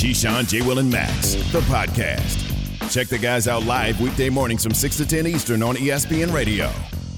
[0.00, 0.62] Keyshawn, J.
[0.62, 2.90] Will, and Max, the podcast.
[2.90, 6.68] Check the guys out live weekday mornings from 6 to 10 Eastern on ESPN Radio.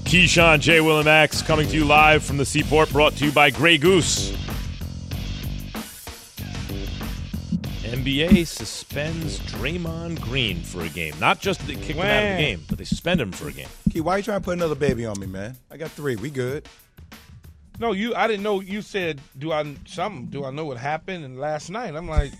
[0.03, 0.81] Keyshawn, J.
[0.81, 3.77] Will, and Max coming to you live from the Seaport, brought to you by Grey
[3.77, 4.31] Goose.
[7.85, 11.17] NBA suspends Draymond Green for a game.
[11.21, 13.53] Not just they kick him out of the game, but they suspend him for a
[13.53, 13.69] game.
[13.91, 15.55] Key, why are you trying to put another baby on me, man?
[15.71, 16.17] I got three.
[16.17, 16.67] We good.
[17.79, 18.13] No, you.
[18.13, 18.59] I didn't know.
[18.59, 20.25] You said, "Do I something?
[20.25, 22.33] Do I know what happened?" And last night, I'm like,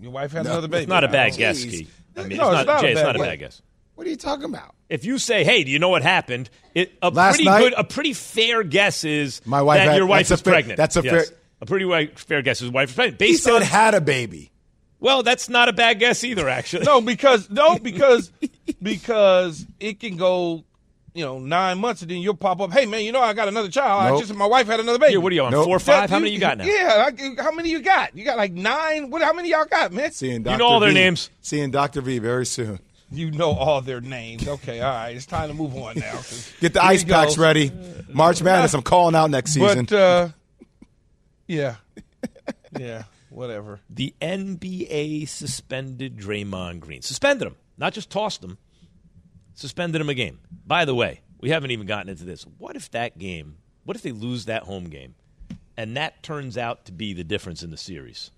[0.00, 1.38] "Your wife had another baby." It's not a bad oh, Jeez.
[1.38, 1.88] guess, Key.
[2.16, 3.62] I mean, No, it's it's not, not a Jay, it's not a bad guess.
[3.94, 4.74] What are you talking about?
[4.88, 7.74] If you say, "Hey, do you know what happened?" It a Last pretty night- good,
[7.76, 10.76] a pretty fair guess is My wife that had- your wife is fair- pregnant.
[10.76, 11.12] that's a Yes.
[11.28, 13.20] fair- a pretty fair guess is your wife is pregnant.
[13.20, 14.50] He said on had a baby.
[15.00, 16.48] well, that's not a bad guess either.
[16.48, 18.30] Actually, No, because no, because
[18.82, 20.64] because it can go,
[21.18, 22.72] you know, nine months, and then you'll pop up.
[22.72, 24.14] Hey, man, you know, I got another child.
[24.14, 25.14] I just my wife had another baby.
[25.14, 25.64] Yeah, what are you on Nope.
[25.66, 26.08] four or five?
[26.08, 26.64] How many you got now?
[26.64, 28.16] Yeah, I, how many you got?
[28.16, 29.10] You got like nine.
[29.10, 29.20] What?
[29.22, 30.12] How many y'all got, man?
[30.12, 30.52] Seeing Dr.
[30.52, 30.94] You know all their V.
[30.94, 31.30] names.
[31.40, 32.00] Seeing Dr.
[32.00, 32.78] V very soon.
[33.10, 34.46] You know all their names.
[34.46, 35.16] Okay, all right.
[35.16, 36.20] It's time to move on now.
[36.60, 37.38] Get the ice packs goes.
[37.38, 37.72] ready.
[38.12, 38.74] March Madness.
[38.74, 39.86] I'm calling out next season.
[39.86, 40.28] But uh,
[41.46, 41.76] yeah,
[42.78, 43.80] yeah, whatever.
[43.90, 47.02] the NBA suspended Draymond Green.
[47.02, 48.58] Suspended him, not just tossed him.
[49.58, 50.38] Suspended him a game.
[50.64, 52.44] By the way, we haven't even gotten into this.
[52.58, 53.56] What if that game?
[53.84, 55.16] What if they lose that home game,
[55.76, 58.30] and that turns out to be the difference in the series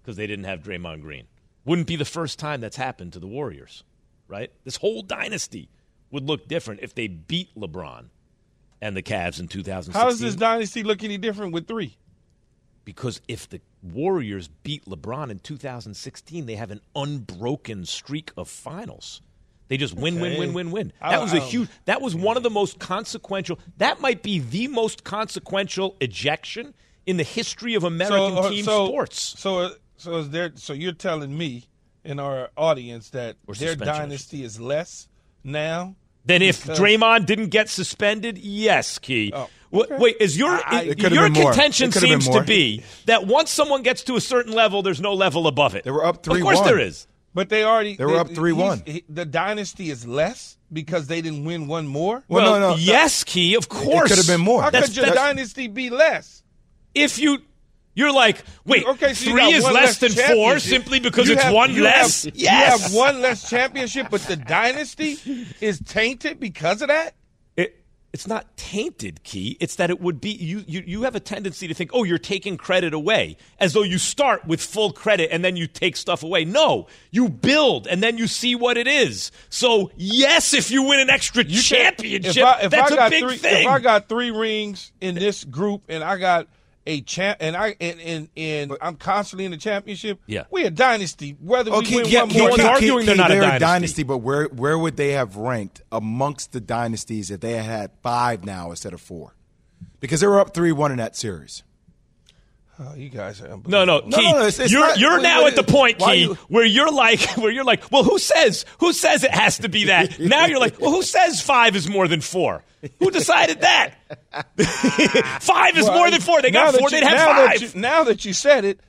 [0.00, 1.26] because they didn't have Draymond Green?
[1.64, 3.82] Wouldn't be the first time that's happened to the Warriors,
[4.28, 4.52] right?
[4.62, 5.68] This whole dynasty
[6.12, 8.04] would look different if they beat LeBron
[8.80, 9.92] and the Cavs in 2016.
[10.00, 11.96] How does this dynasty look any different with three?
[12.84, 19.20] because if the Warriors beat LeBron in 2016, they have an unbroken streak of finals.
[19.68, 20.38] They just win, win, Okay.
[20.40, 20.92] win, win, win.
[21.00, 21.68] I- That was a huge.
[21.84, 23.58] That was one of the most consequential.
[23.76, 26.74] That might be the most consequential ejection
[27.06, 29.34] in the history of American uh, team so, sports.
[29.38, 30.52] So, uh, so is there?
[30.56, 31.64] So you're telling me
[32.04, 35.08] in our audience that Or their suspension, I should dynasty is less
[35.44, 35.96] now?
[36.24, 39.32] Then if because- Draymond didn't get suspended, yes, Key.
[39.34, 39.96] Oh, Wait, okay.
[39.98, 43.50] wait, is your I- I- your contention It could've been seems to be that once
[43.50, 45.84] someone gets to a certain level, there's no level above it.
[45.84, 46.40] They were up three.
[46.40, 46.64] Of course, 3-1.
[46.64, 47.06] there is.
[47.38, 48.82] But they already They were up 3-1.
[48.84, 52.24] he- The dynasty is less because they didn't win one more.
[52.26, 52.76] Well, Well, no, no.
[52.76, 53.54] yes, Key.
[53.54, 54.60] Of course, could have been more.
[54.60, 56.42] How That's- could your that's- dynasty be less?
[56.96, 57.38] if you
[57.94, 61.44] you're like, wait, Okay, so three is one less than four simply because You it's
[61.44, 62.24] have- one you less.
[62.24, 65.16] Have, yes, you have one less championship, but the dynasty
[65.60, 67.14] is tainted because of that.
[68.08, 69.56] It, it's not tainted, Key.
[69.60, 70.82] It's that it would be you, you.
[70.86, 74.46] You have a tendency to think, oh, you're taking credit away, as though you start
[74.46, 76.44] with full credit and then you take stuff away.
[76.44, 79.30] No, you build and then you see what it is.
[79.50, 82.98] So yes, if you win an extra You championship, if I, if that's I a
[82.98, 83.62] got big three, thing.
[83.62, 86.48] If I got three rings in this group and I got
[86.88, 90.20] a champ, and I and and, and I'm constantly in the championship.
[90.26, 90.44] Yeah.
[90.50, 91.36] we a dynasty.
[91.40, 92.72] Whether we Okay, win yeah, one no more, one's or not.
[92.74, 94.02] arguing they're not a they're dynasty.
[94.02, 98.44] but where where would they have ranked amongst the dynasties if they had had five
[98.44, 99.34] now instead of four?
[100.00, 101.62] Because they were up three one in that series.
[102.80, 105.22] Oh, you guys are No, no, No, no, no, it's- it's you're not- you're wait,
[105.22, 108.18] now wait, at the point, Key, you- where you're like, where you're like, well, who
[108.18, 110.18] says who says it has to be that?
[110.20, 112.62] now you're like, well, who says five is more than four?
[113.00, 113.94] Who decided that?
[115.40, 116.40] five is more than four.
[116.42, 116.88] They got four.
[116.88, 117.60] you- They'd have five.
[117.60, 118.80] That you, now that you said it,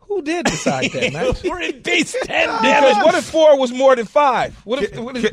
[0.00, 1.34] who did decide that, man?
[1.44, 2.48] We're in base ten.
[2.62, 4.54] Because what if four was more than five?
[4.64, 5.30] What if, what if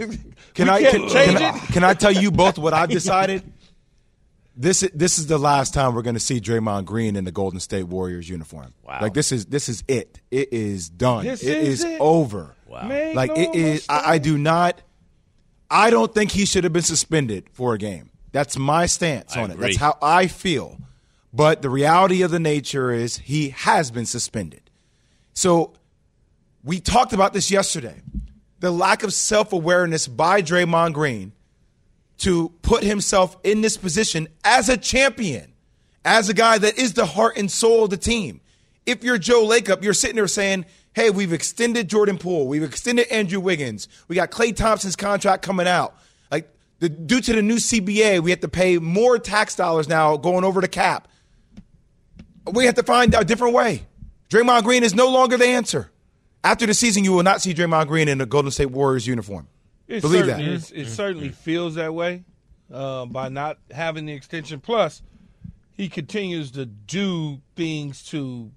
[0.53, 1.61] Can we I can, change can I- it?
[1.73, 3.43] can I tell you both what I've decided?
[4.57, 7.59] This this is the last time we're going to see Draymond Green in the Golden
[7.59, 8.73] State Warriors uniform.
[8.83, 8.99] Wow.
[9.01, 10.21] Like this is this is it.
[10.31, 11.25] It is done.
[11.25, 12.01] This it is is, it.
[12.01, 12.55] over.
[12.67, 12.87] Wow.
[12.87, 13.85] Make Like no it is.
[13.89, 14.81] I, I do not.
[15.69, 18.11] I don't think he should have been suspended for a game.
[18.31, 19.59] That's my stance I on it.
[19.59, 20.77] That's how I feel.
[21.33, 24.69] But the reality of the nature is he has been suspended.
[25.33, 25.73] So
[26.63, 28.01] we talked about this yesterday.
[28.61, 31.33] The lack of self awareness by Draymond Green
[32.19, 35.53] to put himself in this position as a champion,
[36.03, 38.41] as a guy that is the heart and soul of the team.
[38.85, 43.07] If you're Joe Lacob, you're sitting there saying, hey, we've extended Jordan Poole, we've extended
[43.07, 45.97] Andrew Wiggins, we got Klay Thompson's contract coming out.
[46.31, 46.49] Like,
[46.79, 50.43] the, due to the new CBA, we have to pay more tax dollars now going
[50.43, 51.07] over the cap.
[52.51, 53.85] We have to find a different way.
[54.29, 55.91] Draymond Green is no longer the answer.
[56.43, 59.47] After the season, you will not see Draymond Green in a Golden State Warriors uniform.
[59.87, 60.37] It Believe that.
[60.37, 62.23] certainly is- It certainly feels that way
[62.73, 64.59] uh, by not having the extension.
[64.59, 65.01] Plus,
[65.71, 68.51] he continues to do things to,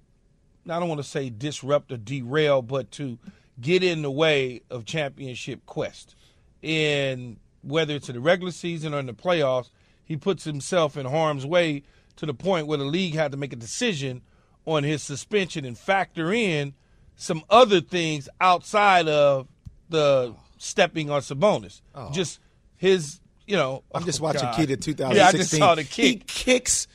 [0.67, 3.19] I don't want to say disrupt or derail, but to
[3.61, 6.15] get in the way of championship quest.
[6.63, 9.69] And whether it's in the regular season or in the playoffs,
[10.05, 11.83] he puts himself in harm's way
[12.15, 14.21] to the point where the league had to make a decision
[14.65, 16.73] on his suspension and factor in
[17.15, 19.47] some other things outside of
[19.89, 21.81] the stepping on Sabonis.
[21.95, 22.11] Oh.
[22.11, 22.39] Just
[22.77, 23.83] his, you know.
[23.93, 24.55] I'm just oh, watching God.
[24.55, 25.15] Key to 2016.
[25.17, 26.05] Yeah, I just saw the kick.
[26.05, 26.87] He kicks.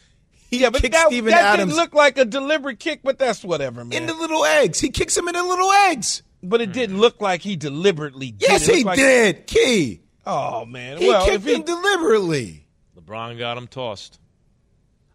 [0.50, 3.18] He yeah, but kicks that, Steven that Adams didn't look like a deliberate kick, but
[3.18, 4.00] that's whatever, man.
[4.00, 4.78] in the little eggs.
[4.78, 6.22] He kicks him in the little eggs.
[6.44, 8.48] but it didn't look like he deliberately did.
[8.48, 9.46] Yes, It he like- did.
[9.48, 10.00] Key.
[10.26, 12.66] Oh man, He well, if kicked he, him deliberately.
[12.98, 14.18] LeBron got him tossed.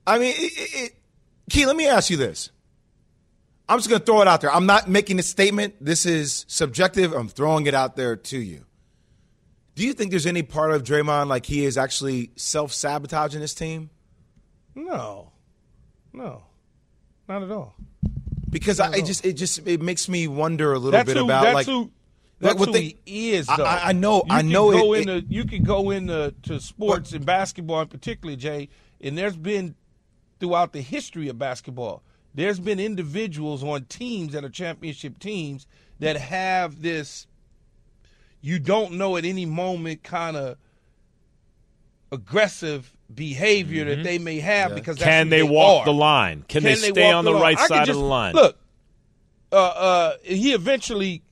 [0.05, 0.95] I mean, it, it, it,
[1.49, 2.51] Key, let me ask you this.
[3.69, 4.51] I'm just going to throw it out there.
[4.51, 5.75] I'm not making a statement.
[5.79, 7.13] This is subjective.
[7.13, 8.65] I'm throwing it out there to you.
[9.75, 13.53] Do you think there's any part of Draymond like he is actually self sabotaging his
[13.53, 13.91] team?
[14.75, 15.31] no,
[16.13, 16.43] no,
[17.27, 17.75] not at all.
[18.49, 21.25] Because I, it just it just it makes me wonder a little That's bit who.
[21.25, 21.81] about that's like who.
[21.81, 21.91] like
[22.39, 23.47] That's what who they- he is.
[23.47, 23.63] I- Though.
[23.65, 27.13] I- I know- You I know Go it- into you can go into to sports
[27.13, 28.69] and basketball in particular, Jay.
[29.01, 29.75] And there's been
[30.39, 32.01] throughout the history of basketball,
[32.33, 35.67] there's been individuals on teams that are championship teams
[35.99, 37.27] that have this.
[38.41, 40.57] You don't know at any moment kind of
[42.11, 45.85] aggressive behavior that they may have because that's Can they they walk are.
[45.85, 46.45] the line?
[46.47, 47.41] Can, they stay on the line?
[47.41, 48.33] right side just- of the line?
[48.35, 48.57] Look,
[49.51, 51.23] uh, uh, he eventually,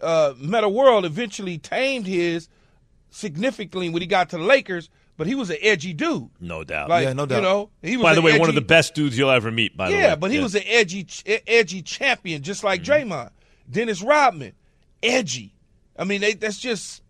[0.00, 2.48] uh, Metta World eventually tamed his
[3.10, 6.30] significantly when he got to the Lakers, but he was an edgy dude.
[6.40, 6.88] no doubt.
[6.88, 7.36] Like, Yeah, no doubt.
[7.36, 9.50] You know, he was by the an way, one of the best dudes you'll ever
[9.50, 9.76] meet.
[9.76, 11.06] By the way, Yeah, but he was an edgy,
[11.46, 13.12] edgy champion, just like Mm-hmm.
[13.12, 13.30] Draymond.
[13.70, 14.52] Dennis Rodman,
[15.02, 15.52] edgy.
[15.98, 17.02] I mean, they, that's just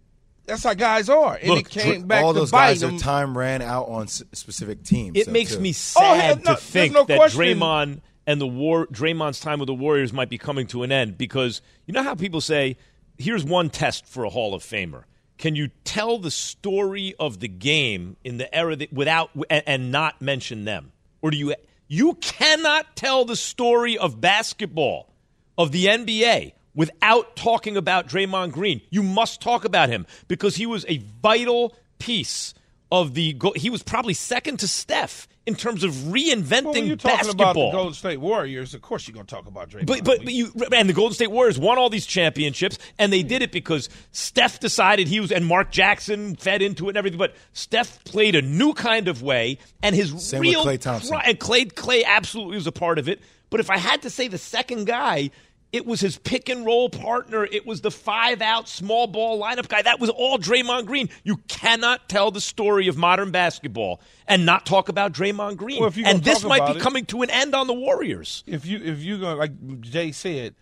[0.46, 2.93] that's how guys are, and Look, it came back all to those bite guys, them.
[2.93, 5.14] their time ran out on s- specific teams.
[5.16, 5.60] It though, makes too.
[5.60, 7.40] me Oh, yeah, sad no, to there's think no that question.
[7.40, 11.19] Draymond and the war Draymond's time with the Warriors might be coming to an end
[11.19, 12.76] because you know how people say,
[13.19, 15.05] here's one test for a Hall of Famer.
[15.38, 20.20] Can you tell the story of the game in the era that, without and, not
[20.20, 20.93] mention them?
[21.23, 21.55] Or do you
[21.87, 25.08] you cannot tell the story of basketball
[25.56, 28.81] of the NBA without talking about Draymond Green.
[28.90, 32.55] You must talk about him because he was a vital piece
[32.93, 33.37] of the.
[33.56, 37.50] He was probably second to Steph in terms of reinventing Well, when you're talking basketball.
[37.50, 39.86] about the Golden State Warriors, of course you're going to talk about Draymond.
[39.86, 43.22] But but, but you and the Golden State Warriors won all these championships, and they
[43.22, 47.18] did it because Steph decided he was, and Mark Jackson fed into it and everything.
[47.18, 51.18] But Steph played a new kind of way, and his Same with real Klay Thompson.
[51.24, 53.20] and Klay Klay absolutely was a part of it.
[53.50, 55.30] But if I had to say the second guy.
[55.70, 57.44] It was his pick and roll partner.
[57.44, 59.82] It was the five out small ball lineup guy.
[59.82, 61.11] That was all Draymond Green.
[61.25, 65.81] You cannot tell the story of modern basketball and not talk about Draymond Green.
[65.81, 68.44] Well, and this might be it- coming to an end on the Warriors.
[68.47, 70.55] if you if you're going like Jay said,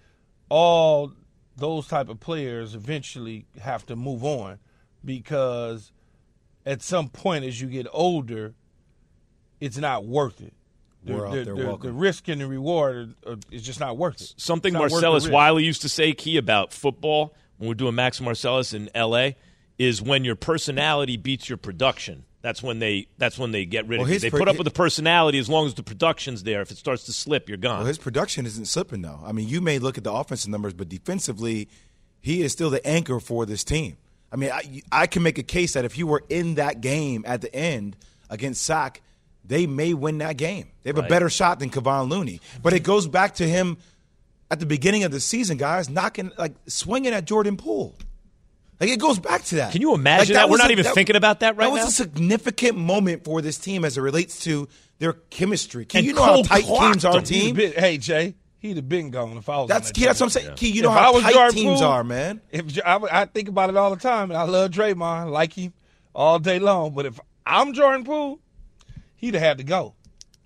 [0.49, 1.13] all
[1.57, 4.59] those type of players eventually have to move on
[5.05, 5.93] because
[6.67, 8.55] at some point as you get older,
[9.61, 10.53] it's not worth it.
[11.07, 11.87] The, We're out there the- welcome.
[11.89, 14.35] the risk and the reward are, are, is just not worth it.
[14.37, 15.29] Something It's not worth the Marcellus.
[15.29, 19.37] Wiley used to say, key about football when we're doing Max Marcellus in L.A.
[19.79, 22.25] is when your personality beats your production.
[22.43, 23.09] That's when they.
[23.19, 24.13] That's when they get rid Well, of you.
[24.15, 26.61] his They per- put up with the personality as long as the production's there.
[26.63, 27.79] If it starts to slip, you're gone.
[27.79, 29.19] Well, his production isn't slipping though.
[29.25, 31.69] I mean, you may look at the offensive numbers, but defensively,
[32.21, 33.97] he is still the anchor for this team.
[34.31, 37.25] I mean, I, I can make a case that if you were in that game
[37.27, 37.97] at the end
[38.31, 39.01] against Sac,
[39.47, 40.67] they may win that game.
[40.83, 42.41] They have a better shot than Kevon Looney.
[42.63, 43.77] But it goes back to him
[44.51, 47.95] at the beginning of the season, guys, knocking like swinging at Jordan Poole.
[48.81, 49.73] Like it goes back to that.
[49.73, 50.51] Can you imagine Like, that?
[50.51, 51.75] We're not a- even thinking about that right now?
[51.77, 52.05] That was now?
[52.05, 55.87] a significant moment for this team as it relates to their chemistry.
[55.87, 57.55] Can And you know how tight teams are, team?
[57.57, 59.69] Been- hey Jay, he'd have been gone if I was.
[59.69, 60.05] That's on that key.
[60.05, 60.43] That's what I'm team.
[60.45, 60.57] saying.
[60.57, 62.41] Key, you know If I how tight Jordan teams Poole, are, man.
[62.51, 65.73] If I think about it all the time, and I love Draymond, like him
[66.15, 66.93] all day long.
[66.95, 68.41] But if I'm Jordan Poole,
[69.17, 69.95] he'd have had to go.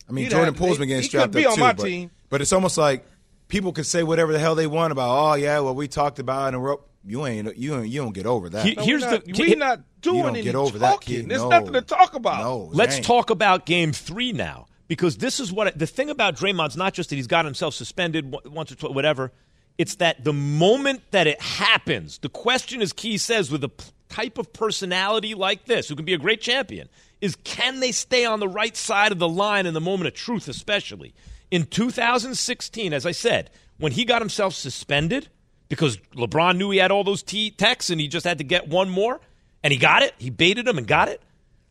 [0.08, 1.56] I mean, He'd Jordan have- Poole's he- been getting he strapped could be up on
[1.56, 1.60] too.
[1.62, 2.10] my but, team.
[2.28, 3.04] but it's almost like
[3.48, 5.10] people could say whatever the hell they want about.
[5.10, 8.12] Oh yeah, well we talked about it and we're, you ain't you ain't, you don't
[8.14, 8.64] get over that.
[8.66, 10.80] He- No, Here's we're not, the- we're not doing you don't any get over talking.
[10.80, 11.28] that, kid.
[11.28, 11.48] There's no.
[11.48, 12.40] nothing to talk about.
[12.42, 13.04] No, Let's ain't.
[13.04, 17.10] talk about game three now because this is what the thing about Draymond's not just
[17.10, 19.30] that he's got himself suspended once or twice, whatever.
[19.78, 23.84] It's that the moment that it happens, the question, as Key says, with a p-
[24.10, 26.88] type of personality like this, who can be a great champion,
[27.20, 30.14] is can they stay on the right side of the line in the moment of
[30.14, 31.14] truth, especially?
[31.50, 35.28] In 2016, as I said, when he got himself suspended
[35.68, 38.68] because LeBron knew he had all those T texts and he just had to get
[38.68, 39.20] one more,
[39.62, 41.22] and he got it, he baited him and got it.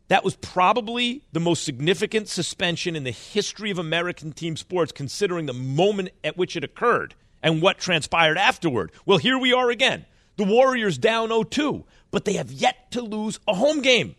[0.08, 5.46] That was probably the most significant suspension in the history of American team sports, considering
[5.46, 8.90] the moment at which it occurred and what transpired afterward.
[9.06, 10.06] Well, here we are again.
[10.36, 14.16] The Warriors down 0 2, but they have yet to lose a home game,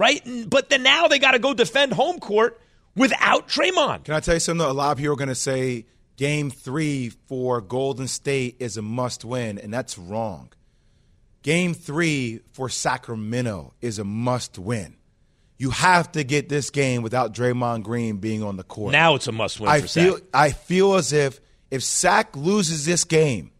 [0.00, 0.26] right?
[0.48, 2.60] But then now they got to go defend home court
[2.96, 4.04] without Draymond.
[4.04, 4.66] Can I tell you something?
[4.66, 5.84] A lot of people are going to say
[6.16, 10.50] Game three for Golden State is a must win, and that's wrong.
[11.42, 14.96] Game three for Sacramento is a must win.
[15.56, 18.92] You have to get this game without Draymond Green being on the court.
[18.92, 20.24] Now it's a must win I for feel Sac.
[20.34, 21.40] I feel as if
[21.70, 23.50] if Sac loses this game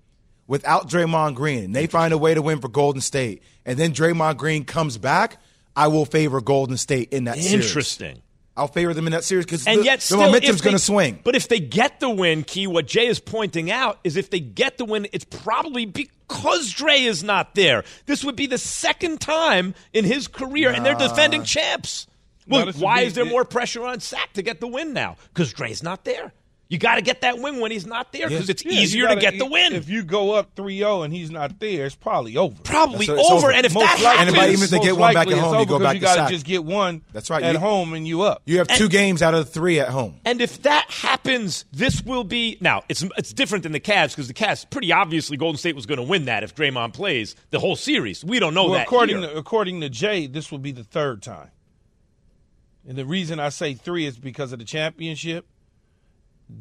[0.47, 3.93] without Draymond Green and they find a way to win for Golden State, and then
[3.93, 5.41] Draymond Green comes back,
[5.77, 7.67] I will favor Golden State in that series.
[7.67, 8.23] Interesting.
[8.57, 10.83] I'll favor them in that series because And the, yet, the still, momentum's going to
[10.83, 11.21] swing.
[11.25, 14.41] But if they get the win, Key, what Jay is pointing out is if they
[14.41, 17.85] get the win, it's probably because Dre is not there.
[18.07, 22.07] This would be the second time in his career, and they're defending champs.
[22.47, 24.93] Well, No, this would why is there more pressure on Sac to get the win
[24.93, 25.17] now?
[25.33, 26.33] Because Dre's not there.
[26.71, 29.17] You got to get that win when he's not there because it's Yeah, easier to
[29.17, 29.73] gotta- get the win.
[29.75, 32.55] If you go up 3-0 and he's not there, it's probably over.
[32.63, 33.47] probably That's- over.
[33.49, 33.53] over.
[33.53, 35.15] And if Most that likely, And if happens, even if they most get one back
[35.17, 37.03] likely at it's home, you over go 'cause back you to gotta just get one
[37.13, 37.43] That's right.
[37.43, 38.43] at You- home and you up.
[38.47, 40.21] You have two games out of the three at home.
[40.25, 42.85] And if that happens, this will be now.
[42.89, 45.99] It's it's different than the Cavs because the Cavs pretty obviously Golden State was going
[45.99, 48.25] to win that if Draymond plays the whole series.
[48.25, 48.87] We don't know well, that.
[48.87, 49.29] according here.
[49.31, 51.51] to, according to Jay, this will be the third time.
[52.89, 55.47] And the reason I say three is because of the championship.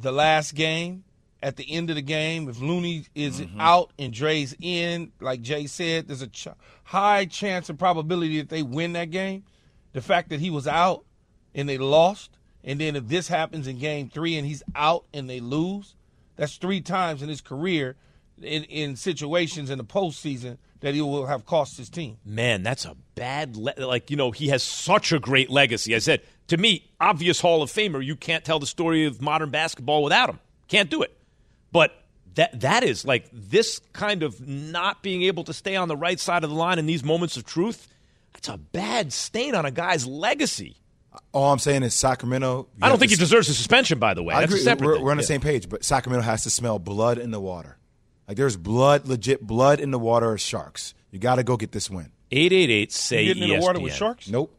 [0.01, 1.03] The last game,
[1.41, 3.59] at the end of the game, if Looney is Mm-hmm.
[3.59, 6.47] out and Dre's in, like Jay said, there's a ch-
[6.83, 9.43] high chance and probability that they win that game.
[9.93, 11.05] The fact that he was out
[11.55, 12.29] and they lost,
[12.63, 15.95] and then if this happens in game three and he's out and they lose,
[16.35, 17.95] that's three times in his career
[18.41, 22.17] in, in situations in the postseason that he will have cost his team.
[22.23, 25.93] man, that's a bad le- like you know he has such a great legacy.
[25.95, 28.03] I said to me, obvious Hall of Famer.
[28.03, 30.39] You can't tell the story of modern basketball without him.
[30.67, 31.15] Can't do it.
[31.71, 31.91] But
[32.35, 36.19] that that is like this kind of not being able to stay on the right
[36.19, 37.87] side of the line in these moments of truth.
[38.33, 40.75] That's a bad stain on a guy's legacy.
[41.31, 42.67] All I'm saying is Sacramento.
[42.81, 43.97] I don't think to he deserves a suspension.
[43.99, 44.71] By the way, I that's agree.
[44.71, 44.75] a.
[44.75, 45.27] We're, we're on the Yeah.
[45.27, 47.77] same page, but Sacramento has to smell blood in the water.
[48.27, 50.93] Like there's blood, legit blood in the water of sharks.
[51.11, 52.11] You got to go get this win.
[52.31, 54.29] Eight eight eight say Getting in the water with sharks.
[54.29, 54.55] Nope.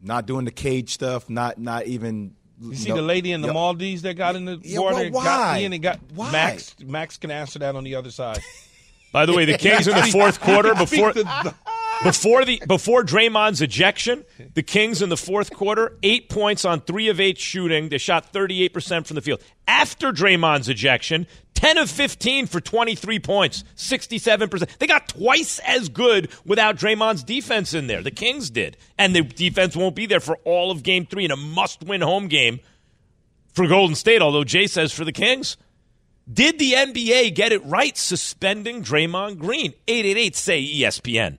[0.00, 1.28] Not doing the cage stuff.
[1.30, 2.34] Not not even.
[2.60, 5.12] You see the lady in the Maldives that got in the Yeah, water, well, and
[5.12, 5.58] got why?
[5.58, 6.32] in and got Why?
[6.32, 6.74] Max.
[6.82, 8.40] Max can answer that on the other side.
[9.12, 11.54] By the way, the Kings in the fourth quarter before Speak the-
[12.04, 14.24] before the before Draymond's ejection,
[14.54, 17.88] the Kings in the fourth quarter, eight points on three of eight shooting.
[17.90, 19.42] They shot thirty eight percent from the field.
[19.68, 24.78] After Draymond's ejection, ten of fifteen for twenty three points, sixty seven percent.
[24.78, 28.02] They got twice as good without Draymond's defense in there.
[28.02, 31.32] The Kings did, and the defense won't be there for all of Game Three in
[31.32, 32.60] a must win home game
[33.52, 34.22] for Golden State.
[34.22, 35.56] Although Jay says for the Kings.
[36.32, 39.74] Did the NBA get it right suspending Draymond Green?
[39.86, 41.38] 888 say ESPN.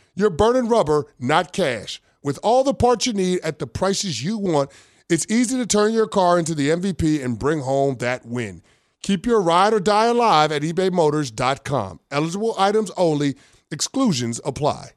[0.15, 2.01] you're burning rubber, not cash.
[2.23, 4.69] With all the parts you need at the prices you want,
[5.09, 8.61] it's easy to turn your car into the MVP and bring home that win.
[9.01, 11.99] Keep your ride or die alive at ebaymotors.com.
[12.11, 13.35] Eligible items only,
[13.71, 14.91] exclusions apply.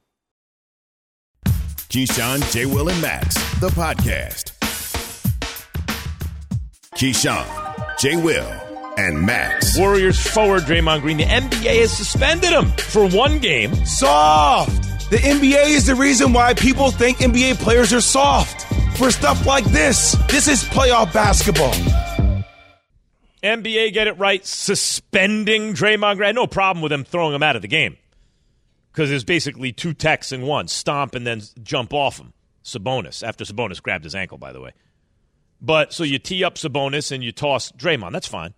[1.47, 2.67] Keyshawn, J.
[2.67, 4.53] Will, and Max, the podcast.
[6.97, 8.17] Keyshawn, J.
[8.17, 8.47] Will,
[8.99, 9.79] and Max.
[9.79, 11.17] Warriors forward Draymond Green.
[11.19, 13.75] The NBA has suspended him for one game.
[13.87, 14.94] Soft.
[15.15, 18.67] The NBA is the reason why people think NBA players are soft
[18.99, 20.17] for stuff like this.
[20.29, 21.73] This is playoff basketball.
[23.41, 26.35] NBA get it right, suspending Draymond Green.
[26.35, 27.97] No problem with them throwing him out of the game
[28.91, 32.33] because there's basically two techs in one: stomp and then jump off him.
[32.65, 34.73] Sabonis after Sabonis grabbed his ankle, by the way.
[35.61, 38.11] But so you tee up Sabonis and you toss Draymond.
[38.11, 38.53] That's fine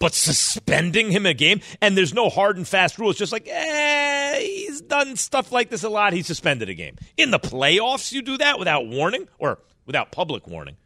[0.00, 3.16] but suspending him a game and there's no hard and fast rules.
[3.16, 6.12] Just like, eh, he's done stuff like this a lot.
[6.12, 8.10] He suspended a game in the playoffs.
[8.10, 10.76] You do that without warning or without public warning.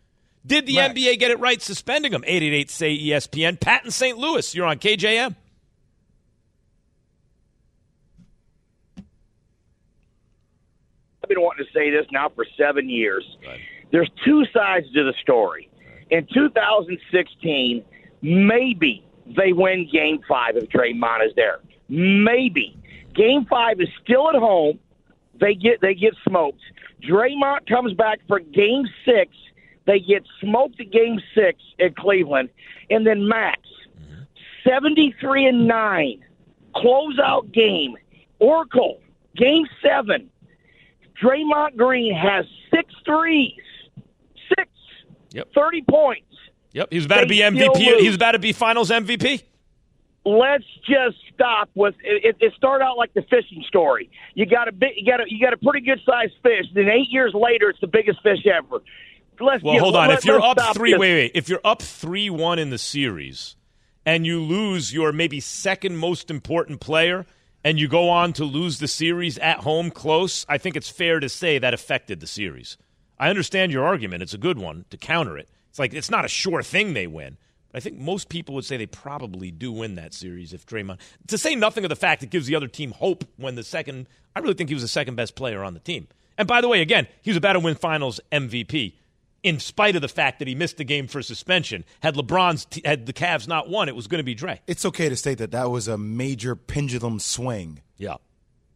[0.44, 0.74] Did the.
[0.76, 2.22] NBA get it right suspending him?
[2.26, 3.58] 888 say ESPN.
[3.58, 4.18] Pat in St.
[4.18, 5.34] Louis, you're on KJM.
[11.22, 13.24] I've been wanting to say this now for seven years.
[13.46, 13.60] Right.
[13.90, 15.70] There's two sides to the story.
[16.10, 17.82] In 2016,
[18.24, 19.04] maybe
[19.36, 21.60] they win Game Five if Draymond is there.
[21.88, 22.76] Maybe
[23.14, 24.78] Game Five is still at home.
[25.38, 26.60] They get they get smoked.
[27.02, 29.30] Draymond comes back for Game Six.
[29.84, 32.48] They get smoked at Game Six at Cleveland,
[32.88, 33.60] and then Max,
[34.66, 36.24] 73 and nine,
[36.74, 37.96] closeout game.
[38.38, 39.00] Oracle,
[39.36, 40.30] Game Seven.
[41.22, 43.60] Draymond Green has six threes,
[44.56, 44.68] six,
[45.32, 45.48] Yep.
[45.54, 46.33] 30 points.
[46.74, 47.76] Yep, he was about to be MVP.
[48.00, 49.42] He was about to be Finals MVP.
[50.26, 52.36] let's just stop with it.
[52.40, 54.10] It started out like the fishing story.
[54.34, 56.66] You got a big, you got a, you got a pretty good sized fish.
[56.74, 58.82] Then eight years later, it's the biggest fish ever.
[59.40, 60.08] Let's Well, get- hold on.
[60.08, 60.98] let- if you're up three, this.
[61.00, 61.32] wait, wait.
[61.34, 63.56] If you're up three one in the series,
[64.06, 67.24] and you lose your maybe second most important player,
[67.64, 71.20] and you go on to lose the series at home close, I think it's fair
[71.20, 72.76] to say that affected the series.
[73.18, 74.22] I understand your argument.
[74.22, 75.48] It's a good one to counter it.
[75.74, 77.36] It's like it's not a sure thing they win.
[77.72, 81.00] But I think most people would say they probably do win that series if Draymond.
[81.26, 84.06] To say nothing of the fact it gives the other team hope when the second.
[84.36, 86.06] I really think he was the second best player on the team.
[86.38, 88.94] And by the way, again, he was about to win Finals MVP
[89.42, 91.84] in spite of the fact that he missed the game for suspension.
[92.04, 94.60] Had LeBron's t- had the Cavs not won, it was going to be Dre.
[94.68, 97.82] It's okay to state that that was a major pendulum swing.
[97.96, 98.18] Yeah.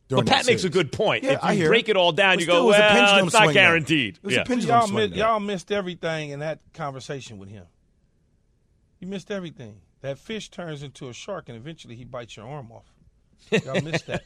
[0.08, 1.24] During But Pat makes a good point.
[1.24, 2.78] Yeah, if I you hear break it all down, But you go, it was a
[2.80, 4.16] well, it's not swing, guaranteed.
[4.16, 4.40] It was Yeah.
[4.40, 5.10] a pendulum Y'all, swing.
[5.10, 7.66] mi- y'all missed everything in that conversation with him.
[9.00, 9.80] You missed everything.
[10.00, 12.92] That fish turns into a shark, and eventually he bites your arm off.
[13.64, 14.24] Y'all missed that.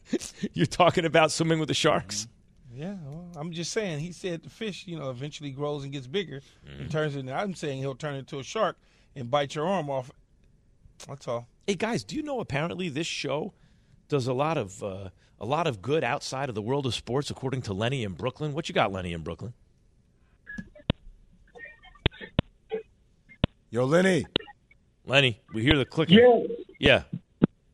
[0.52, 2.28] You're talking about swimming with the sharks?
[2.74, 4.00] Yeah, well, I'm just saying.
[4.00, 6.80] He said the fish, you know, eventually grows and gets bigger Mm-hmm.
[6.82, 7.32] and turns into.
[7.32, 8.76] I'm saying he'll turn into a shark
[9.14, 10.10] and bite your arm off.
[11.06, 11.46] That's all.
[11.66, 13.52] Hey guys, do you know apparently this show
[14.08, 15.08] does a lot of uh,
[15.44, 18.54] a lot of good outside of the world of sports, according to Lenny in Brooklyn.
[18.54, 19.52] What you got, Lenny in Brooklyn?
[23.68, 24.24] Yo, Lenny.
[25.04, 26.18] Lenny, we hear the clicking.
[26.18, 26.46] Yeah.
[26.78, 27.02] Yeah.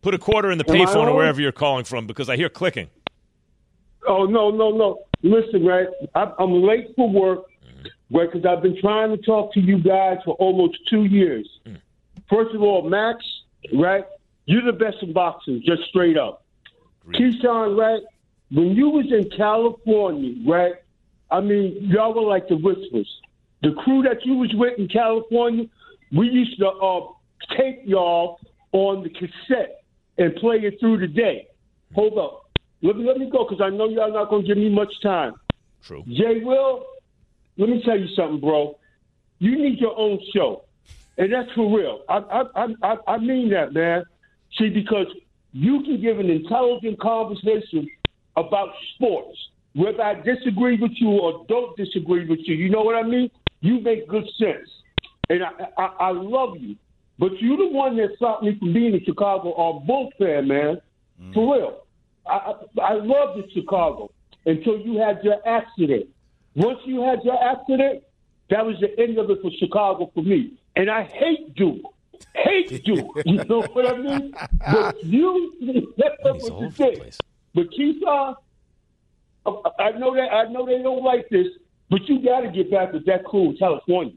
[0.02, 2.88] Put a quarter in the payphone or wherever you're calling from because I hear clicking.
[4.08, 5.04] Oh no, no, no.
[5.22, 5.86] Listen, right?
[6.16, 7.86] I'm, I'm late for work, mm.
[8.10, 8.32] right?
[8.32, 11.48] Because I've been trying to talk to you guys for almost two years.
[11.64, 11.76] Mm.
[12.28, 13.24] First of all, Max,
[13.74, 14.04] right?
[14.46, 16.42] You're the best in boxing, just straight up.
[17.08, 18.02] Keyshawn, right?
[18.50, 20.74] When you was in California, right?
[21.30, 23.08] I mean, y'all were like the Whispers.
[23.62, 25.66] The crew that you was with in California,
[26.12, 27.06] we used to uh,
[27.56, 28.40] tape y'all
[28.72, 29.84] on the cassette
[30.18, 31.48] and play it through the day.
[31.94, 32.50] Hold up.
[32.82, 34.92] Let me let me go because I know y'all not going to give me much
[35.02, 35.34] time.
[35.82, 36.02] True.
[36.08, 36.86] Jay Will,
[37.58, 38.78] let me tell you something, bro.
[39.38, 40.64] You need your own show,
[41.18, 42.02] and that's for real.
[42.08, 44.04] I I I, I I mean that, man.
[44.58, 45.06] See, because
[45.52, 47.88] you can give an intelligent conversation
[48.36, 49.36] about sports,
[49.74, 52.54] whether I disagree with you or don't disagree with you.
[52.54, 53.30] You know what I mean?
[53.60, 54.68] You make good sense,
[55.28, 56.76] and I I, I love you.
[57.18, 60.80] But you're the one that stopped me from being in Chicago or Bull fan, man.
[61.20, 61.34] Mm.
[61.34, 61.80] For real.
[62.26, 64.10] I, I I loved Chicago
[64.46, 66.06] until you had your accident.
[66.54, 68.02] Once you had your accident,
[68.48, 70.54] that was the end of it for Chicago for me.
[70.76, 71.82] And I hate Duke.
[72.34, 73.12] Hate you.
[73.24, 74.32] You know what I mean?
[74.70, 76.98] But you, that's what you over the said.
[76.98, 77.18] place.
[77.54, 78.36] But Keyshawn,
[79.46, 81.48] uh, I I know that I know they don't like this,
[81.88, 84.14] but you got to get back with that crew in California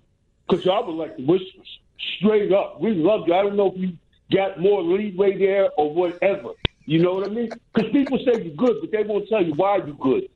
[0.47, 1.79] because y'all were like the whispers,
[2.17, 2.79] straight up.
[2.79, 3.33] We love you.
[3.33, 3.97] I don't know if you
[4.31, 6.49] got more leeway there or whatever.
[6.85, 7.49] You know what I mean?
[7.73, 10.29] Because people say you're good, but they won't tell you why you're good.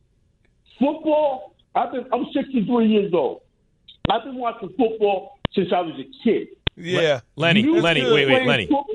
[0.79, 2.05] Football, I've been.
[2.13, 3.41] I'm 63 years old.
[4.09, 6.47] I've been watching football since I was a kid.
[6.77, 7.21] Yeah.
[7.35, 8.67] Lenny, You Lenny, wait, wait, Lenny.
[8.67, 8.85] football.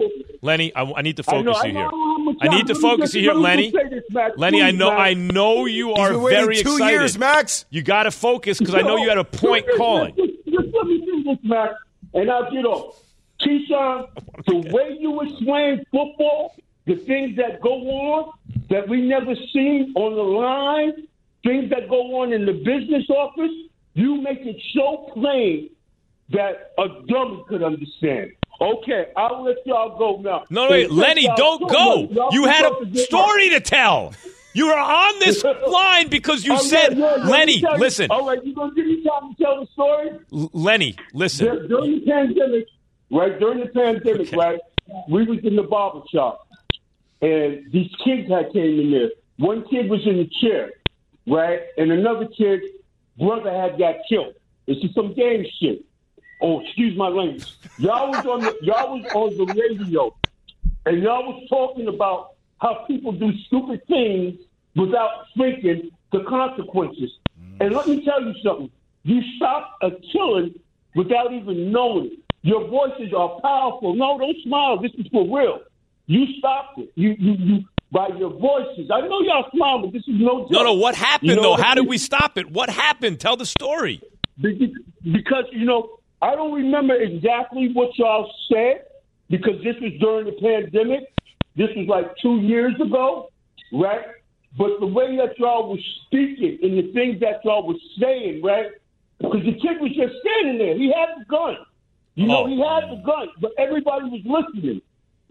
[0.45, 2.37] Lenny, I, I need to I know, focus I you know, here.
[2.41, 3.71] I need to focus you here, Lenny.
[3.71, 5.01] this, Max, Lenny, I know, Max.
[5.01, 6.93] I know you are been very two excited.
[6.95, 7.65] years, Max.
[7.71, 10.15] You got to focus because I know you had a point Just- calling.
[10.17, 11.75] Just, just let me do this, Max,
[12.15, 13.01] and I'll get off.
[13.41, 14.09] Keyshawn,
[14.47, 16.55] the way you explain football,
[16.87, 18.33] the things that go on
[18.71, 21.07] that we never seen on the line,
[21.45, 23.51] things that go on in the business office,
[23.95, 25.71] you make it so plain
[26.33, 28.33] that a dummy could understand.
[28.61, 30.45] Okay, I'll let y'all go now.
[30.51, 32.29] No, wait, Lenny, don't go.
[32.33, 34.15] You had a story to tell.
[34.55, 38.87] You were on this line because you said, Lenny, listen, All right, you gonna give
[38.87, 40.11] me time to tell the story?
[40.33, 41.47] L- Lenny, listen.
[41.47, 42.67] Dur- during the pandemic,
[43.11, 43.39] right?
[43.41, 44.37] During the pandemic, Okay.
[44.37, 44.61] right?
[45.09, 46.47] We was in the barber shop,
[47.23, 49.11] and these kids had came in there.
[49.39, 50.71] One kid was in the chair,
[51.27, 52.61] right, and another kid
[53.19, 54.35] brother had got killed.
[54.67, 55.83] This is some game shit.
[56.43, 57.47] Oh, excuse my language.
[57.79, 60.15] Y'all was on the y'all was on the radio,
[60.85, 64.39] and y'all was talking about how people do stupid things
[64.75, 67.11] without thinking the consequences.
[67.61, 68.71] And let me tell you something.
[69.05, 70.59] You stop a killing
[70.95, 72.19] without even knowing it.
[72.43, 73.95] Your voices are powerful.
[73.95, 74.81] No, don't smile.
[74.81, 75.61] This is for real.
[76.07, 76.91] You stopped it.
[76.97, 78.91] You, you, you, by your voices.
[78.93, 80.51] I know y'all smile, but this is no joke.
[80.51, 80.75] No, no.
[80.75, 81.63] What happened You know though?
[81.63, 82.51] How did we stop it?
[82.51, 83.21] What happened?
[83.21, 84.01] Tell the story.
[84.41, 88.85] Because, you know, I don't remember exactly what y'all said
[89.29, 91.13] because this was during the pandemic.
[91.57, 93.31] This was like two years ago,
[93.73, 94.05] right?
[94.57, 98.67] But the way that y'all was speaking and the things that y'all was saying, right?
[99.19, 100.77] Because the kid was just standing there.
[100.77, 101.57] He had the gun.
[102.15, 102.47] You know, Oh.
[102.47, 104.81] he had the gun, but everybody was listening.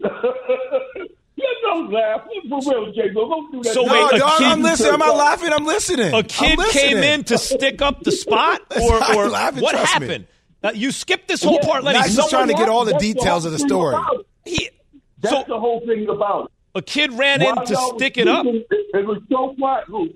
[1.36, 2.22] yeah, don't laugh.
[2.48, 3.10] For real, J.
[3.14, 3.72] Don't do that.
[3.74, 4.92] So No, wait, a dog, kid- I'm listening.
[4.94, 5.52] I'm not laughing.
[5.52, 6.12] I'm listening.
[6.14, 10.24] A kid I'm came in to stick up the spot, or, or what happened?
[10.24, 10.26] me.
[10.62, 11.98] Uh, you skipped this whole Yeah, part, Lenny.
[12.08, 13.96] Someone- trying to get all the details of the story.
[14.44, 14.70] he-
[15.18, 16.50] That's so the whole thing about it.
[16.74, 18.46] a kid ran in to stick it up.
[18.46, 19.88] It, it was so quiet.
[19.88, 20.10] Look,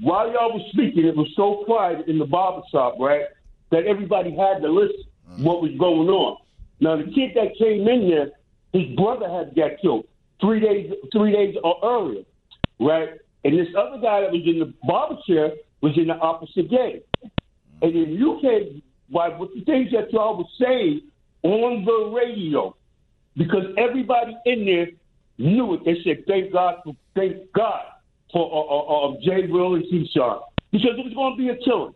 [0.00, 3.24] while y'all was speaking, it was so quiet in the barber shop, right,
[3.70, 5.04] that everybody had to listen
[5.38, 6.36] what was going on.
[6.80, 8.30] Now, the kid that came in there,
[8.72, 10.06] his brother had got killed
[10.40, 12.22] three days three days earlier,
[12.80, 13.10] right?
[13.44, 17.00] And this other guy that was in the barber chair was in the opposite game.
[17.82, 18.82] And then you came
[19.12, 21.02] by with the things that y'all was saying
[21.42, 22.74] on the radio
[23.36, 24.88] because everybody in there
[25.38, 25.84] knew it.
[25.84, 27.84] They said, "Thank God for thank God
[28.32, 31.56] for uh, uh, uh, Jay Will and Keyshawn because it was going to be a
[31.56, 31.94] killing.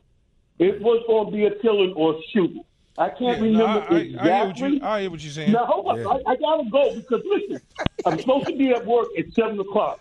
[0.59, 2.65] It was going to be a killing or shooting.
[2.99, 4.31] I can't Yeah, remember I, I, exactly.
[4.31, 5.53] I, hear what you, I hear what you're saying.
[5.53, 7.61] Now hold on, I, I gotta go because listen,
[8.07, 10.01] I'm supposed to be at work at seven o'clock.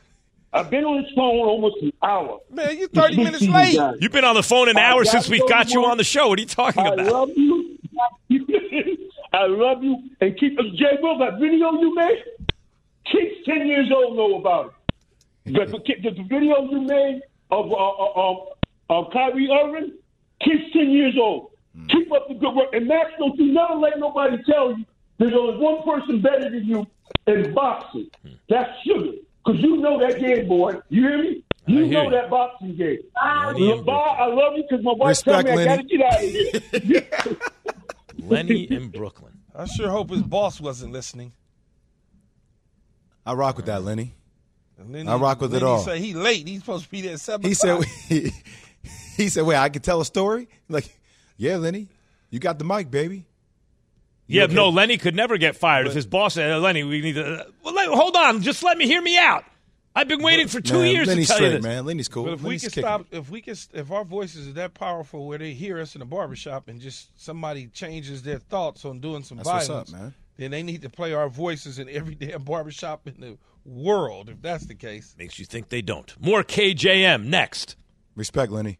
[0.56, 2.40] I've been on this phone almost an hour.
[2.50, 3.74] Man, you're 30 minutes late.
[3.74, 5.98] You You've been on the phone an I hour since we go got you on
[5.98, 6.30] the show.
[6.30, 7.08] What are you talking I about?
[7.08, 7.78] I love you.
[9.34, 10.02] I love you.
[10.22, 12.24] And keep Jay Will, that video you made,
[13.12, 14.74] kids ten years old know about
[15.46, 15.54] it.
[15.54, 18.38] The, the, the video you made of uh, uh, um,
[18.90, 19.92] of Kyrie Irving,
[20.42, 21.52] kids ten years old.
[21.90, 22.70] Keep up the good work.
[22.72, 24.86] And Max, don't you never let nobody tell you
[25.18, 26.88] there's only one person better than you
[27.28, 28.10] in boxing.
[28.48, 29.18] That's sugar.
[29.46, 30.76] Because you know that game, boy.
[30.90, 31.44] You hear me?
[31.68, 32.12] You hear know you.
[32.12, 33.00] that boxing game.
[33.24, 35.84] Lenny and Lamar, I love you because my wife Respect, told me I got to
[35.84, 37.38] get out of here.
[38.28, 39.34] Lenny in Brooklyn.
[39.54, 41.32] I sure hope his boss wasn't listening.
[43.26, 44.14] I rock with that, Lenny.
[44.78, 45.80] And then I rock with it all.
[45.80, 46.48] He said he late.
[46.48, 47.48] He's supposed to be there at seven.
[47.48, 48.32] He said, he,
[49.16, 50.50] he said, wait, I can tell a story?
[50.68, 50.90] Like,
[51.38, 51.88] yeah, Lenny,
[52.30, 53.26] you got the mic, baby.
[54.28, 54.54] Yeah, okay?
[54.56, 57.42] no, Lenny could never get fired if his boss said, "Uh, "Lenny, we need to."
[57.42, 59.44] Uh, well, let, hold on, just let me hear me out.
[59.98, 61.64] I've been waiting for two Man, years Lenny's to tell straight, you this.
[61.64, 61.86] man.
[61.86, 62.26] Lenny's cool.
[62.26, 65.26] But if we Lenny's can stop, if we can, if our voices are that powerful
[65.26, 69.24] where they hear us in the barbershop and just somebody changes their thoughts on doing
[69.24, 70.14] some That's what's violence, up, man.
[70.38, 74.28] then they need to play our voices in every damn barbershop in the world.
[74.30, 76.14] If that's the case, Makes you think they don't.
[76.20, 77.78] More KJM next.
[78.18, 78.80] Respect, Lenny.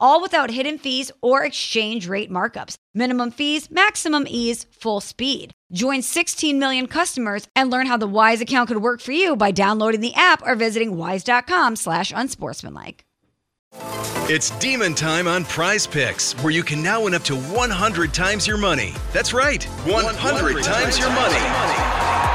[0.00, 2.76] All without hidden fees or exchange rate markups.
[2.94, 5.52] Minimum fees, maximum ease, full speed.
[5.72, 9.50] Join 16 million customers and learn how the Wise account could work for you by
[9.50, 13.04] downloading the app or visiting wise.com slash unsportsmanlike.
[14.32, 18.46] It's demon time on Prize Picks, where you can now win up to 100 times
[18.46, 18.94] your money.
[19.12, 22.09] That's right, 100, times your money.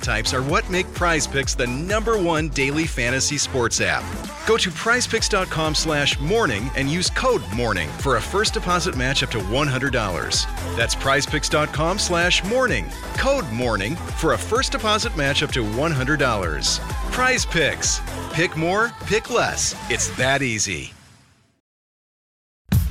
[0.00, 4.02] types are what make Prize Picks the number one daily fantasy sports app.
[4.46, 9.30] Go to prizepicks.com slash morning and use code morning for a first deposit match up
[9.30, 10.76] to $100.
[10.76, 12.86] That's prizepicks.com slash morning.
[13.14, 16.80] Code morning for a first deposit match up to $100.
[17.12, 18.00] Prize Picks.
[18.32, 19.74] Pick more, pick less.
[19.90, 20.92] It's that easy.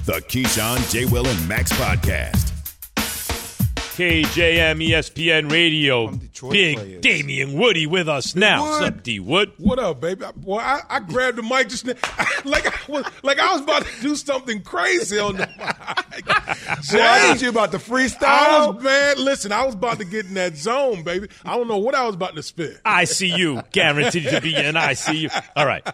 [0.06, 1.06] The Keyshawn, J.
[1.06, 2.59] Will, and Max podcast.
[4.04, 6.08] KJM ESPN Radio.
[6.08, 6.32] Big
[6.78, 7.02] players.
[7.02, 8.62] Damien Woody with us now.
[8.62, 9.52] What's up, D Wood?
[9.58, 10.24] What up, baby?
[10.42, 11.96] Well, I, I grabbed the mic just now,
[12.46, 16.26] like I was like I was about to do something crazy on the mic.
[16.26, 16.34] Boy,
[17.02, 18.76] I thought you about the I freestyle.
[18.76, 19.18] was man.
[19.18, 21.28] Listen, I was about to get in that zone, baby.
[21.44, 22.80] I don't know what I was about to spit.
[22.86, 23.62] I see you.
[23.74, 25.30] Guaranteed to be in I see you.
[25.58, 25.86] All right.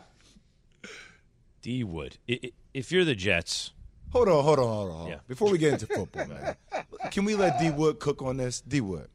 [1.63, 3.71] D Wood, i- i- if you're the Jets,
[4.15, 4.95] Hold on, hold on, hold on.
[4.95, 5.08] hold on.
[5.10, 5.19] Yeah.
[5.28, 6.56] Before we get into football, man,
[7.12, 8.62] can we let D Wood cook on this?
[8.62, 9.10] D Wood,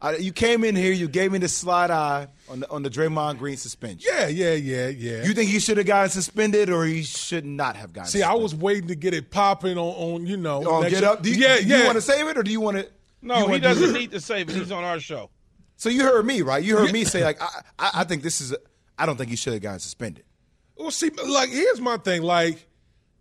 [0.00, 2.88] I, you came in here, you gave me the slide eye on the on the
[2.88, 4.10] Draymond Green suspension.
[4.10, 5.24] Yeah, yeah, yeah, yeah.
[5.24, 8.10] You think he should have gotten suspended, or he should not have gotten?
[8.10, 10.62] See, I was waiting to get it popping on, on you know.
[10.66, 11.22] Oh, next- get up.
[11.22, 11.78] Do you, yeah, do yeah.
[11.80, 12.88] you want to save it, or do you want to?
[13.20, 14.54] No, he doesn't need to save it.
[14.54, 15.28] He's on our show.
[15.76, 16.64] So you heard me, right?
[16.64, 17.48] You heard me say like, I,
[17.78, 18.52] I, I think this is.
[18.52, 18.58] A,
[18.98, 20.24] I don't think he should have gotten suspended.
[20.76, 22.22] Well, see, like, here's my thing.
[22.22, 22.65] Like,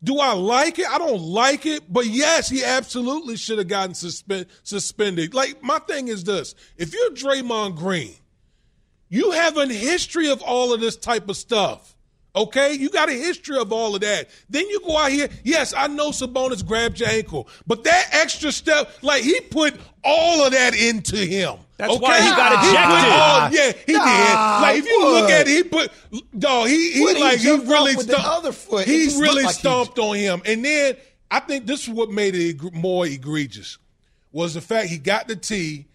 [0.05, 0.87] do I like it?
[0.87, 5.33] I don't like it, but yes, he absolutely should have gotten suspend, suspended.
[5.33, 8.13] Like, my thing is this: if you're Draymond Green,
[9.09, 11.94] you have a history of all of this type of stuff.
[12.35, 14.29] Okay, you got a history of all of that.
[14.49, 15.29] Then you go out here.
[15.43, 20.45] Yes, I know Sabonis grabbed your ankle, but that extra step, like he put all
[20.45, 21.55] of that into him.
[21.77, 22.01] That's okay?
[22.01, 23.11] why he got put ejected.
[23.11, 24.61] all- yeah, he Nah, did.
[24.61, 25.91] Like if you look at it, he put
[26.37, 26.67] dog.
[26.67, 28.85] He he Wood, he like he jumped really off the stomped other foot.
[28.85, 30.95] He really looked like he- stomped on him, and then
[31.31, 33.77] I think this is what made it more egregious
[34.31, 35.85] was the fact he got the tee.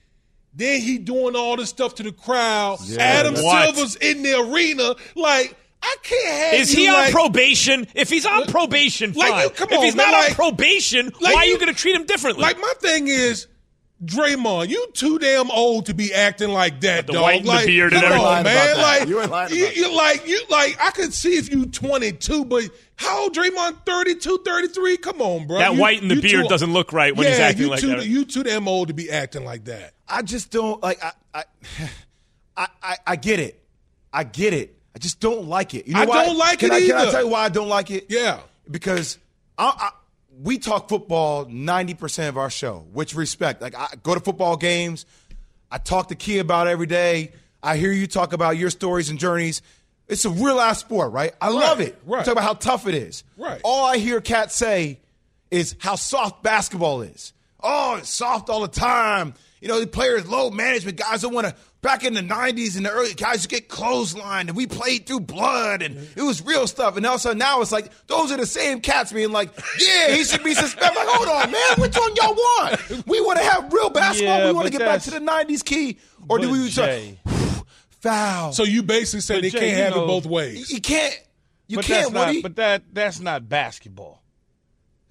[0.54, 2.78] Then he doing all this stuff to the crowd.
[2.98, 3.74] Adam What?
[3.74, 4.96] Silver's in the arena.
[5.14, 6.54] Like I can't have.
[6.60, 7.86] is you he on like, probation?
[7.94, 9.42] If he's on probation, like, fine.
[9.44, 11.72] you- come if on, he's man, not on probation, like why are you you- going
[11.72, 12.42] to treat him differently?
[12.42, 13.46] Like my thing is,
[14.04, 17.22] Draymond, you too damn old to be acting like that, the dog.
[17.22, 18.26] white and the like, beard and come everything.
[18.26, 19.24] on, You ain't lying man.
[19.26, 19.30] about.
[19.30, 22.64] Like You you, you like you like I could see if you 22, but
[22.96, 24.96] how old Draymond 32, 33?
[24.96, 25.58] Come on, bro.
[25.58, 27.70] that You- white and the beard too- doesn't look right when yeah, he's acting you
[27.70, 28.06] like too, that.
[28.06, 29.92] You too damn old to be acting like that.
[30.08, 31.02] I just don't like.
[31.04, 31.44] I, I,
[32.56, 33.62] I, I, I get it.
[34.14, 34.76] I get it.
[34.94, 35.86] I just don't like it.
[35.86, 36.24] You know I why?
[36.26, 38.06] don't like can it I, Can I tell you why I don't like it?
[38.08, 38.40] Yeah.
[38.70, 39.18] because
[39.56, 39.90] I, I,
[40.42, 43.60] we talk football ninety percent of our show, which respect.
[43.62, 45.06] Like I go to football games,
[45.70, 47.32] I talk to Key about it every day.
[47.62, 49.60] I hear you talk about your stories and journeys.
[50.08, 51.32] It's a real ass sport, right?
[51.40, 51.96] I love it.
[52.04, 52.24] right.
[52.24, 53.22] Talk about how tough it is.
[53.36, 53.60] Right.
[53.62, 54.98] All I hear cats say
[55.52, 57.32] is how soft basketball is.
[57.62, 59.34] Oh, it's soft all the time.
[59.60, 61.54] You know, the players, low management, guys don't want to.
[61.82, 65.06] Back in the 90s and the early guys used to get clotheslined and we played
[65.06, 66.98] through blood and it was real stuff.
[66.98, 70.44] And also now it's like, those are the same cats being like, yeah, he should
[70.44, 70.94] be suspended.
[70.94, 73.06] Like, hold on, man, which one y'all want?
[73.06, 74.38] We want to have real basketball.
[74.40, 75.96] Yeah, we want to get back to the 90s key.
[76.28, 77.18] Or do But we Jay,
[78.02, 78.52] foul?
[78.52, 80.70] So you basically say But they Jay, can't you have know- it both ways.
[80.70, 81.18] you can't.
[81.66, 82.42] You but can't, that's not, Woody.
[82.42, 84.19] But that that's not basketball.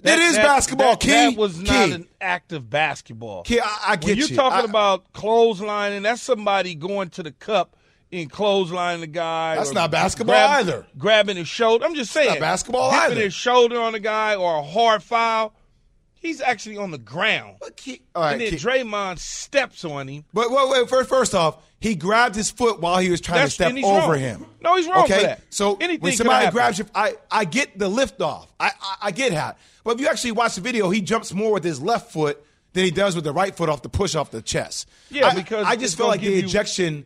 [0.03, 1.09] It is basketball, that, Key.
[1.09, 1.91] That was not Key.
[1.93, 3.43] an active basketball.
[3.43, 4.35] Key, I, I get when you're you.
[4.35, 7.75] talking I- about clotheslining, that's somebody going to the cup
[8.11, 9.55] and clotheslining the guy.
[9.55, 10.87] That's not basketball grab- either.
[10.97, 11.85] Grabbing his shoulder.
[11.85, 12.29] I'm just saying.
[12.29, 13.21] not basketball dipping either.
[13.21, 15.53] his shoulder on the guy or a hard foul.
[16.21, 17.55] He's actually on the ground.
[17.61, 20.25] But Key- all right, and then Key- Draymond steps on him.
[20.33, 23.55] But wait, wait, first, first off, he grabbed his foot while he was trying That's-
[23.57, 24.19] to step over wrong.
[24.19, 24.45] him.
[24.61, 25.23] No, he's wrong for okay?
[25.23, 25.41] that.
[25.49, 28.51] So Anything when somebody grabs you, I, I get the lift off.
[28.59, 29.57] I, I, I get that.
[29.85, 32.83] But if you actually watch the video, he jumps more with his left foot than
[32.83, 34.89] he does with the right foot off the push off the chest.
[35.09, 37.05] Yeah, I, because I just feel like the give you- ejection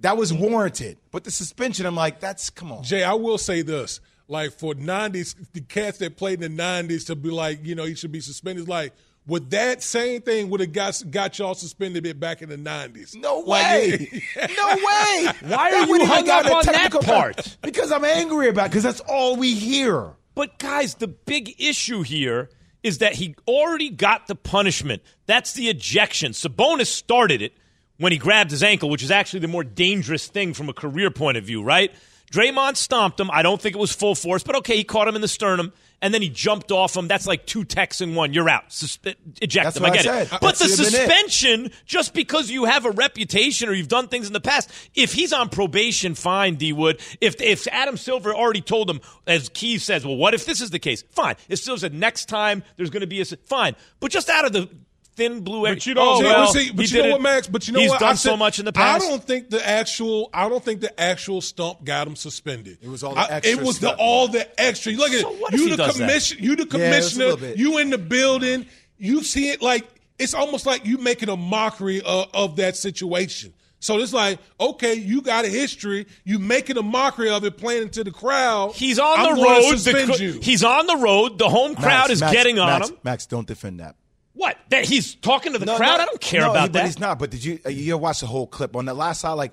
[0.00, 2.82] that was warranted, but the suspension, I'm like, that's come on.
[2.84, 4.00] Jay, I will say this:
[4.30, 7.84] like for '90s, the cats that played in the '90s to be like, you know,
[7.84, 8.68] he should be suspended.
[8.68, 8.94] Like,
[9.26, 13.14] would that same thing would have got got y'all suspended it back in the '90s?
[13.16, 14.22] No Like, way.
[14.36, 14.76] no way.
[14.86, 17.58] Why are That you wouldn't hung up on that technical- part?
[17.62, 20.12] Because I'm angry about it, because that's all we hear.
[20.34, 22.48] But guys, the big issue here
[22.82, 25.02] is that he already got the punishment.
[25.26, 26.32] That's the ejection.
[26.32, 27.52] Sabonis started it
[27.98, 31.10] when he grabbed his ankle, which is actually the more dangerous thing from a career
[31.10, 31.92] point of view, right?
[32.30, 33.30] Draymond stomped him.
[33.32, 35.72] I don't think it was full force, but okay, he caught him in the sternum,
[36.00, 37.08] and then he jumped off him.
[37.08, 38.32] That's like two techs in one.
[38.32, 38.68] You're out.
[38.68, 39.84] Suspe- uh, eject That's him.
[39.84, 40.40] I I get it.
[40.40, 41.06] But the should have been it.
[41.06, 45.12] suspension, just because you have a reputation or you've done things in the past, if
[45.12, 47.00] he's on probation, fine, D Wood.
[47.20, 50.70] If if Adam Silver already told him, as Keith says, well, what if this is
[50.70, 51.02] the case?
[51.10, 51.34] Fine.
[51.48, 54.52] If Silver said next time there's going to be a, fine, but just out of
[54.52, 54.68] the
[55.16, 55.74] thin blue air.
[55.74, 57.12] But you don't- oh, well, but see, but you know it.
[57.12, 57.46] what, Max?
[57.46, 58.00] But you know he's what?
[58.00, 59.04] done I so much in the past.
[59.04, 60.30] I don't think the actual.
[60.32, 62.78] I don't think the actual stump got him suspended.
[62.82, 63.96] It was all the I- extra It was stuff.
[63.96, 64.92] the all the extra.
[64.92, 65.40] Look at So it.
[65.40, 66.38] what if You he the does commission.
[66.40, 67.26] You the Yeah, it's a commissioner.
[67.48, 68.66] little you in the building.
[68.98, 69.86] You see it like
[70.18, 73.54] it's almost like you making a mockery of, of that situation.
[73.82, 76.06] So it's like, okay, you got a history.
[76.24, 78.72] You making a mockery of it, playing into the crowd.
[78.74, 79.72] He's on I'm the gonna road.
[79.72, 80.32] The Suspend you.
[80.42, 81.38] He's on the road.
[81.38, 82.96] The home crowd Max, is Max, getting on Max, him.
[83.02, 83.96] Max, don't defend that.
[84.40, 84.56] What?
[84.70, 85.98] That he's talking to the No, crowd?
[85.98, 86.72] no, I don't care no, about he- that.
[86.80, 87.18] But he's not.
[87.18, 89.34] But did you uh, you watch the whole clip on that last side?
[89.34, 89.52] Like,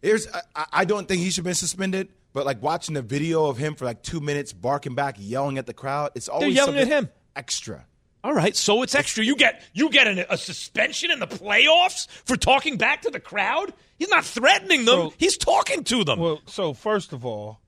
[0.00, 2.08] there's I, I don't think he should have been suspended.
[2.32, 5.66] But like watching the video of him for like two minutes barking back, yelling at
[5.66, 7.10] the crowd, it's always yelling at him.
[7.36, 7.84] extra.
[8.24, 9.22] All right, so it's extra.
[9.22, 13.20] You get you get an, a suspension in the playoffs for talking back to the
[13.20, 13.74] crowd.
[13.98, 15.10] He's not threatening them.
[15.10, 16.18] So- He's talking to them.
[16.20, 17.60] Well, so first of all,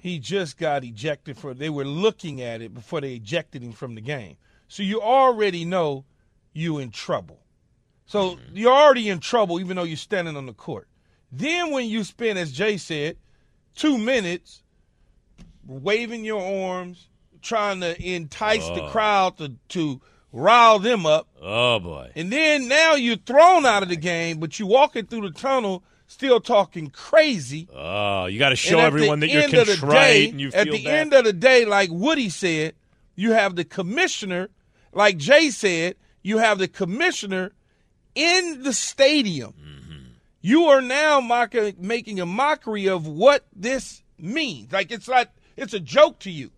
[0.00, 1.52] he just got ejected for.
[1.54, 4.36] They were looking at it before they ejected him from the game.
[4.68, 6.04] So you already know
[6.52, 7.40] you in trouble.
[8.06, 8.56] So Mm-hmm.
[8.56, 10.88] you're already in trouble, even though you're standing on the court.
[11.32, 13.16] Then when you spend, as Jay said,
[13.74, 14.62] two minutes
[15.66, 17.08] waving your arms,
[17.42, 20.00] trying to entice the crowd to to
[20.32, 22.10] rile them up, oh boy.
[22.14, 25.82] and then now you're thrown out of the game, but you're walking through the tunnel
[26.06, 27.68] still talking crazy.
[27.74, 30.48] Oh, you got to show everyone that you're end of the contrite day- and you
[30.54, 30.94] At the bad.
[30.94, 32.74] end of the day, like Woody said,
[33.14, 34.48] you have the commissioner,
[34.98, 37.52] like Jay said, you have the commissioner
[38.14, 39.52] in the stadium.
[39.52, 39.98] Mm-hmm.
[40.40, 44.72] You are now mock- making a mockery of what this means.
[44.72, 46.50] Like it's like it's a joke to you.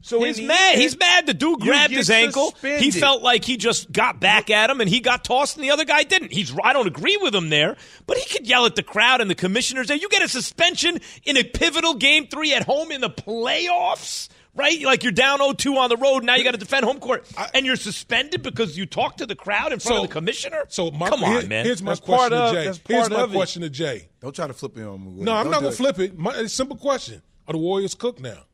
[0.00, 0.72] So He's mad.
[0.72, 1.26] end, He's mad.
[1.26, 2.54] The dude grabbed his ankle.
[2.60, 5.70] He felt like he just got back at him, and he got tossed, and the
[5.70, 6.30] other guy didn't.
[6.30, 6.54] He's.
[6.62, 9.34] I don't agree with him there, but he could yell at the crowd and the
[9.34, 9.88] commissioners.
[9.88, 14.28] There, you get a suspension in a pivotal game three at home in the playoffs.
[14.56, 16.22] Right, like you're down 0-2 on the road.
[16.22, 19.34] Now you got to defend home court, and you're suspended because you talked to the
[19.34, 20.64] crowd in front So- of the commissioner.
[20.68, 21.64] So my, come on, here- man.
[21.64, 22.64] Here's my That's part question of- to Jay.
[22.66, 23.34] that's Here's my of it.
[23.34, 24.08] question to Jay.
[24.20, 25.22] Don't try to flip me on me.
[25.24, 25.76] No, I'm Don't not gonna it.
[25.76, 26.16] flip it.
[26.16, 28.44] My, it's a simple question: Are the Warriors cooked now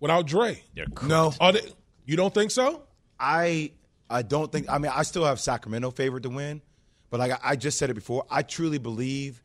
[0.00, 0.62] without Dre?
[0.74, 1.04] They're cooked.
[1.10, 1.60] No, Are they?
[2.06, 2.82] You don't think so?
[3.20, 3.72] I
[4.08, 4.70] I don't think.
[4.70, 6.62] I mean, I still have Sacramento favored to win,
[7.10, 9.42] but like I, I just said it before, I truly believe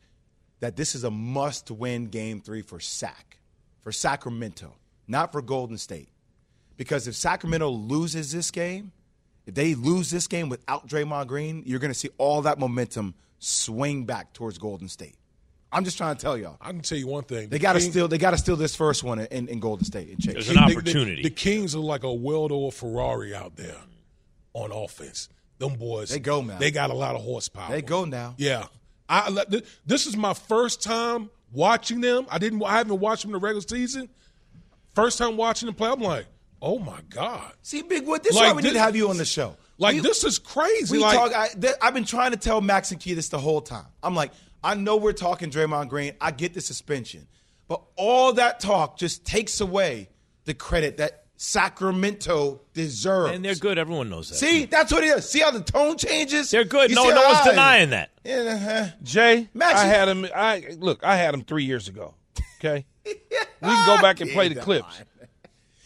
[0.60, 3.38] that this is a must-win game three for Sac,
[3.82, 4.74] for Sacramento,
[5.08, 6.08] not for Golden State,
[6.76, 8.92] because if Sacramento loses this game,
[9.46, 13.14] if they lose this game without Draymond Green, you're going to see all that momentum
[13.38, 15.14] swing back towards Golden State.
[15.72, 16.56] I'm just trying to tell y'all.
[16.60, 18.08] I can tell you one thing: They The got to steal.
[18.08, 20.32] They got to steal this first one in, in Golden State and Chase.
[20.34, 21.22] There's an the- the- opportunity.
[21.22, 23.76] The, Kings are like a well-oiled Ferrari out there
[24.54, 25.28] on offense.
[25.58, 26.58] Them boys, They go, man.
[26.60, 27.70] They got a lot of horsepower.
[27.72, 28.34] They go now.
[28.38, 28.66] Yeah,
[29.08, 29.44] I.
[29.84, 32.26] This is my first time watching them.
[32.30, 32.62] I didn't.
[32.62, 34.08] I haven't watched them in the regular season.
[34.98, 36.26] First time watching them play, I'm like,
[36.60, 37.52] oh my god!
[37.62, 39.56] See, Big Wood, this is Like why we need to have you on the show.
[39.78, 40.96] Like We- this is crazy.
[40.96, 41.32] We like talk.
[41.32, 43.86] I, th- I've been trying to tell Max and Key this the whole time.
[44.02, 44.32] I'm like,
[44.64, 46.14] I know we're talking Draymond Green.
[46.20, 47.28] I get the suspension,
[47.68, 50.08] but all that talk just takes away
[50.46, 53.34] the credit that Sacramento deserves.
[53.36, 53.78] and they're good.
[53.78, 54.34] Everyone knows that.
[54.34, 55.30] See, that's what it is.
[55.30, 56.50] See how the tone changes.
[56.50, 56.90] they're good.
[56.90, 58.10] You No, no one's I- denying that.
[58.24, 58.86] Yeah, uh-huh.
[59.04, 60.26] Jay, Max, I had him.
[60.34, 62.14] I look, I had him three years ago.
[62.60, 65.02] Okay, we can go back and play the clips.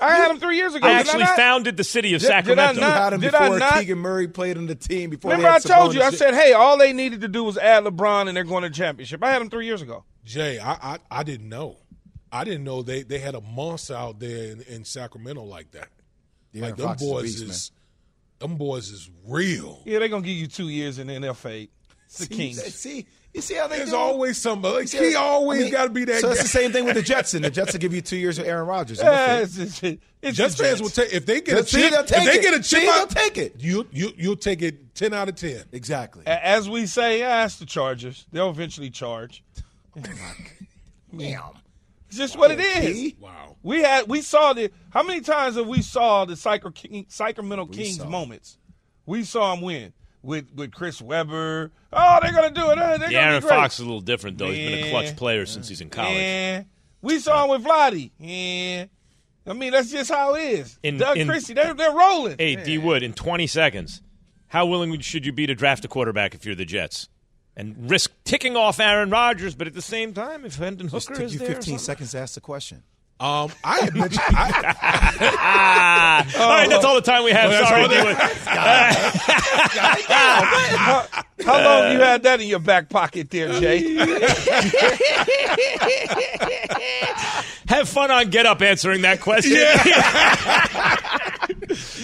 [0.01, 0.85] I had him three years ago.
[0.85, 1.37] I Did actually not?
[1.37, 2.81] founded the city of Did- did I Sacramento.
[2.81, 5.11] Not- had him Did I before not- Keegan Murray played on the team.
[5.11, 6.03] Before Remember, they I had told you.
[6.03, 8.69] I said, "Hey, all they needed to do was add LeBron, and they're going to
[8.69, 10.03] the championship." I had him three years ago.
[10.25, 11.77] Jay, I, I I didn't know.
[12.33, 15.89] I didn't know they, they had a monster out there in, in Sacramento like that.
[16.55, 17.71] De'Aaron like them Fox is boys beast, is
[18.41, 19.83] them boys is real.
[19.85, 21.69] Yeah, they're gonna give you two years, and then they'll fade.
[22.07, 22.75] It's the See, Kings.
[22.75, 23.97] See, you see how they There's do?
[23.97, 24.75] always somebody.
[24.75, 26.21] Uh, like, he always I mean, got to be that.
[26.21, 26.33] So guy.
[26.33, 27.33] it's the same thing with the Jets.
[27.33, 28.99] And the Jets will give you two years with Aaron Rodgers.
[29.01, 30.83] Yeah, it's, it's, it's Jets the fans Jets.
[30.83, 31.93] will take if they get a chip.
[31.95, 32.43] If they it.
[32.43, 33.55] get a chip, they'll take it.
[33.59, 35.65] You you you'll take it ten out of ten.
[35.73, 36.27] Exactly.
[36.27, 38.27] As we say, ask the Chargers.
[38.33, 39.43] They'll eventually charge.
[39.97, 40.03] Oh,
[41.17, 41.43] Damn.
[42.09, 43.15] It's just what it is.
[43.19, 43.57] Wow.
[43.63, 48.09] We had we saw the how many times have we saw the Sacramento Kings saw.
[48.09, 48.59] moments?
[49.07, 51.71] We saw them win with with Chris Webber.
[51.93, 52.79] Oh, they're gonna do it.
[52.79, 53.43] Uh, They're The gonna Aaron.
[53.43, 54.51] Fox is a little different though.
[54.51, 56.17] He's been a clutch player since he's in college.
[56.17, 56.63] Yeah.
[57.03, 58.11] We saw him with Vlade.
[58.19, 58.87] Yeah.
[59.45, 60.79] I mean, that's just how it is.
[60.85, 62.37] In- Doug in- Christie, they're, they're rolling.
[62.39, 62.63] Hey, Yeah.
[62.65, 64.01] D Wood, in 20 seconds,
[64.47, 67.09] how willing should you be to draft a quarterback if you're the Jets?
[67.57, 71.19] And risk ticking off Aaron Rodgers, but at the same time, if Hendon Just Hooker
[71.19, 71.49] took is you there.
[71.51, 72.85] or 15 something- seconds to ask the question.
[73.23, 74.21] Um, I had mentioned.
[74.31, 77.51] I, all right, that's all the time we have.
[77.53, 78.05] that's Sorry, all D the-
[81.17, 81.22] Wood.
[81.45, 83.95] How, how long you had that in your back pocket there, Jay?
[87.69, 89.53] Have fun on Get Up answering that question.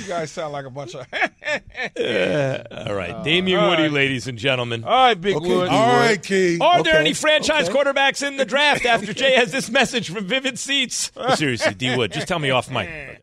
[0.03, 1.07] you guys sound like a bunch of.
[2.89, 3.93] all right, Damien all Woody, right.
[3.93, 4.85] ladies and gentlemen.
[4.85, 5.69] All right, Big Okay, Wood.
[5.69, 6.59] All right, Key.
[6.61, 7.79] Are there any franchise okay.
[7.79, 11.12] quarterbacks in the draft after Jay has this message from Vivid Seats?
[11.35, 13.23] Seriously, D Wood, just tell me off mic.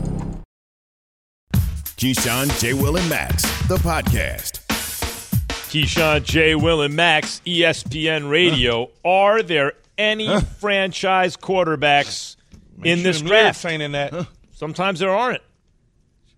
[2.01, 2.73] Keyshawn, J.
[2.73, 4.65] Will, and Max, the podcast.
[5.69, 6.55] Keyshawn, J.
[6.55, 8.89] Will, and Max, ESPN Radio.
[9.05, 12.37] Are there any franchise quarterbacks
[12.83, 13.59] in this draft?
[13.59, 14.25] Saying that.
[14.49, 15.43] Sometimes there aren't.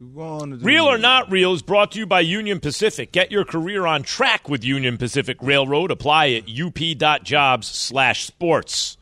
[0.02, 3.14] Real or not real is brought to you by Union Pacific.
[3.14, 5.92] Get your career on track with Union Pacific Railroad.
[5.92, 8.98] Apply at up.jobs slash sports.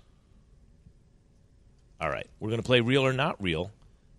[1.99, 3.71] All right, we're going to play real or not real.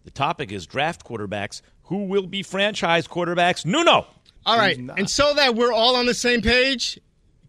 [0.05, 1.63] The topic is draft quarterbacks.
[1.93, 3.67] Who will be franchise quarterbacks?
[3.67, 4.07] Nuno.
[4.47, 6.99] All right, and so that we're all on the same page,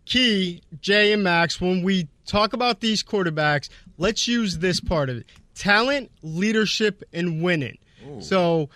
[0.03, 5.15] Key, Jay, and Max, when we talk about these quarterbacks, let's use this part of
[5.15, 7.77] it talent, leadership, and winning.
[8.19, 8.69] So,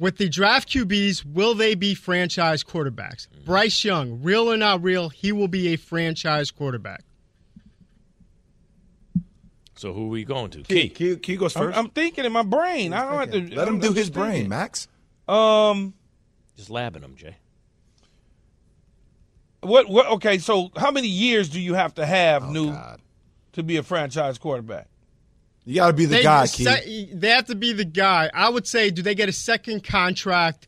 [0.00, 3.28] with the draft QBs, will they be franchise quarterbacks?
[3.28, 3.44] Mm.
[3.44, 7.04] Bryce Young, real or not real, he will be a franchise quarterback.
[9.78, 10.62] So who are we going to?
[10.64, 11.78] Key, Key, Key goes I'm, first.
[11.78, 12.92] I'm thinking in my brain.
[12.92, 13.54] I don't have to.
[13.54, 14.48] Let him I'm do his brain, thinking.
[14.48, 14.88] Max.
[15.28, 15.94] Um,
[16.56, 17.36] Just labbing him, Jay.
[19.60, 19.88] what?
[19.88, 20.06] What?
[20.06, 22.76] Okay, so how many years do you have to have, Oh, new,
[23.52, 24.88] to be a franchise quarterback?
[25.64, 27.10] You got to be the they, guy, se- Key.
[27.12, 28.30] they have to be the guy.
[28.32, 30.66] I would say, do they get a second contract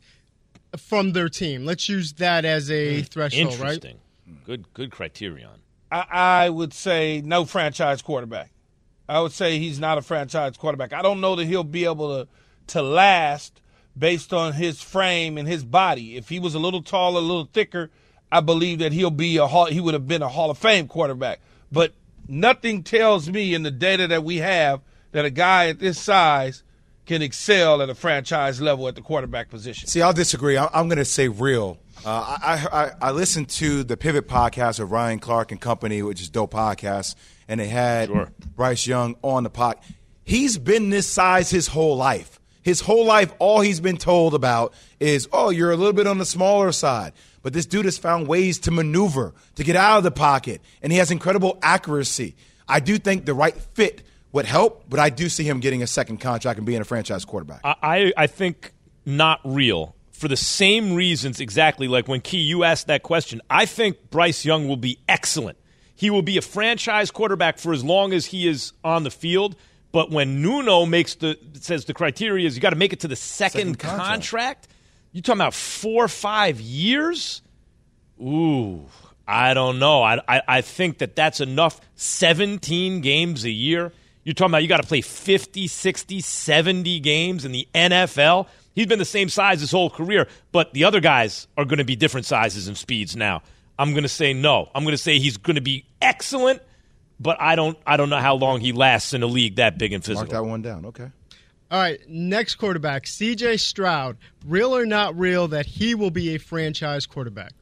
[0.76, 1.64] from their team?
[1.64, 3.52] Let's use that as a threshold, right?
[3.52, 3.98] Interesting.
[4.44, 5.50] Good, good criterion.
[5.90, 6.04] I,
[6.44, 8.50] I would say no franchise quarterback.
[9.10, 10.92] I would say he's not a franchise quarterback.
[10.92, 12.28] I don't know that he'll be able to
[12.68, 13.60] to last
[13.98, 16.16] based on his frame and his body.
[16.16, 17.90] If he was a little taller, a little thicker,
[18.30, 20.86] I believe that he'll be a hall, he would have been a Hall of Fame
[20.86, 21.40] quarterback.
[21.72, 21.94] But
[22.28, 24.80] nothing tells me in the data that we have
[25.10, 26.62] that a guy at this size
[27.06, 29.88] can excel at a franchise level at the quarterback position.
[29.88, 30.56] See, I'll disagree.
[30.56, 31.78] I'm going to say real.
[32.04, 36.20] Uh, I, I I listened to the Pivot podcast of Ryan Clark and Company, which
[36.22, 37.14] is dope podcast,
[37.50, 38.10] and they had
[38.54, 39.76] Bryce Young on the pod.
[40.24, 42.40] He's been this size his whole life.
[42.62, 46.18] His whole life, all he's been told about is, "Oh, you're a little bit on
[46.18, 50.04] the smaller side." But this dude has found ways to maneuver, to get out of
[50.04, 52.36] the pocket, and he has incredible accuracy.
[52.68, 55.86] I do think the right fit would help, but I do see him getting a
[55.86, 57.62] second contract and being a franchise quarterback.
[57.64, 58.72] I, I think
[59.04, 63.40] not real for the same reasons exactly like when Key you asked that question.
[63.48, 65.56] I think Bryce Young will be excellent.
[66.00, 69.54] He will be a franchise quarterback for as long as he is on the field.
[69.92, 73.08] But when Nuno makes the says the criteria is you got to make it to
[73.08, 74.08] the second, Second contract.
[74.08, 74.68] contract,
[75.12, 77.42] you talking about four or five years?
[78.18, 78.86] Ooh,
[79.28, 80.02] I don't know.
[80.02, 81.82] I, I, I think that that's enough.
[81.96, 83.92] 17 games a year.
[84.24, 88.46] You're talking about you got to play 50, 60, 70 games in the NFL.
[88.74, 91.84] He's been the same size his whole career, but the other guys are going to
[91.84, 93.42] be different sizes and speeds now.
[93.80, 94.68] I'm going to say no.
[94.74, 96.60] I'm going to say he's going to be excellent,
[97.18, 99.94] but I don't I don't know how long he lasts in a league that big
[99.94, 100.30] and physical.
[100.30, 100.84] Mark that one down.
[100.84, 101.10] Okay.
[101.70, 104.18] All right, next quarterback, CJ Stroud.
[104.44, 107.52] Real or not real that he will be a franchise quarterback?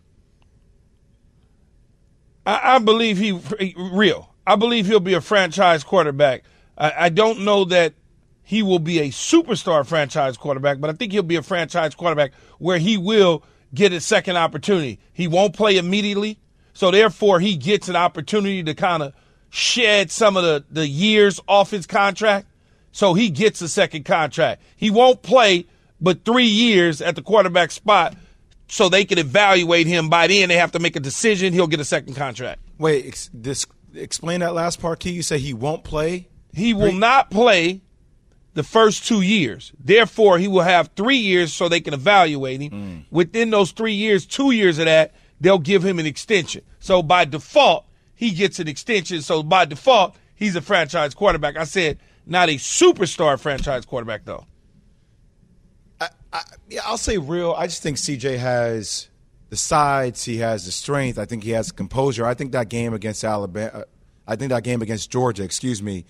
[2.45, 3.39] I, I believe he
[3.77, 4.35] real.
[4.45, 6.43] I believe he'll be a franchise quarterback.
[6.77, 7.95] I, I don't know that
[8.43, 12.33] he will be a superstar franchise quarterback, but I think he'll be a franchise quarterback
[12.59, 13.45] where he will
[13.75, 14.99] get a second opportunity.
[15.13, 16.39] He won't play immediately,
[16.73, 19.15] so therefore he gets an opportunity to kind of
[19.51, 22.47] shed some of the, the years off his contract.
[22.93, 24.63] So he gets a second contract.
[24.77, 25.67] He won't play
[26.01, 28.15] but three years at the quarterback spot
[28.69, 30.09] so they can evaluate him.
[30.09, 31.53] By then, they have to make a decision.
[31.53, 32.61] He'll get a second contract.
[32.79, 35.11] Wait, ex- this, explain that last part, Key.
[35.11, 36.29] You say he won't play.
[36.53, 37.83] He will not play
[38.59, 39.73] the first two years.
[39.79, 42.71] Therefore, he will have three years so they can evaluate him.
[42.71, 43.05] Mm.
[43.11, 46.63] Within those three years, two years of that, they'll give him an extension.
[46.81, 47.87] So by default,
[48.17, 49.23] he gets an extension.
[49.23, 51.57] So by default, he's a franchise quarterback.
[51.57, 54.45] I said not a superstar franchise quarterback though.
[56.33, 57.55] I, yeah, I'll say real.
[57.57, 59.09] I just think CJ has
[59.51, 60.25] the sides.
[60.25, 61.19] He has the strength.
[61.19, 62.27] I think he has the composure.
[62.27, 63.85] I think that game against Alabama, uh,
[64.27, 66.05] I think that game against Georgia, excuse me,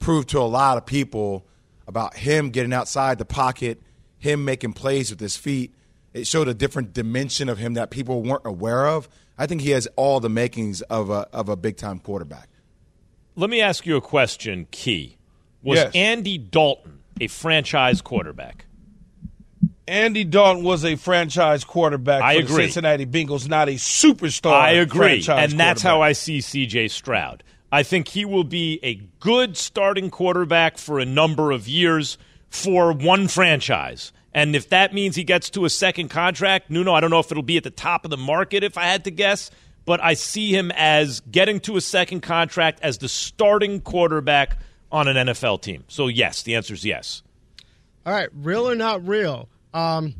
[0.00, 1.46] proved to a lot of people
[1.86, 3.80] about him getting outside the pocket,
[4.18, 5.74] him making plays with his feet.
[6.12, 9.08] It showed a different dimension of him that people weren't aware of.
[9.36, 12.48] I think he has all the makings of a of a big time quarterback.
[13.36, 15.16] Let me ask you a question, Key.
[15.62, 15.92] Was Yes.
[15.94, 18.66] Andy Dalton a franchise quarterback?
[19.86, 22.56] Andy Dalton was a franchise quarterback I for agree.
[22.56, 24.52] the Cincinnati Bengals, not a superstar.
[24.52, 25.22] I agree.
[25.22, 26.00] franchise And that's how.
[26.00, 27.42] I see CJ Stroud.
[27.74, 32.18] I think he will be a good starting quarterback for a number of years
[32.48, 34.12] for one franchise.
[34.32, 37.32] And if that means he gets to a second contract, Nuno, I don't know if
[37.32, 39.50] it'll be at the top of the market if I had to guess,
[39.86, 44.56] but I see him as getting to a second contract as the starting quarterback
[44.92, 45.82] on an NFL team.
[45.88, 47.24] So, yes, the answer is yes.
[48.06, 49.48] All right, real or not real?
[49.72, 50.14] Um,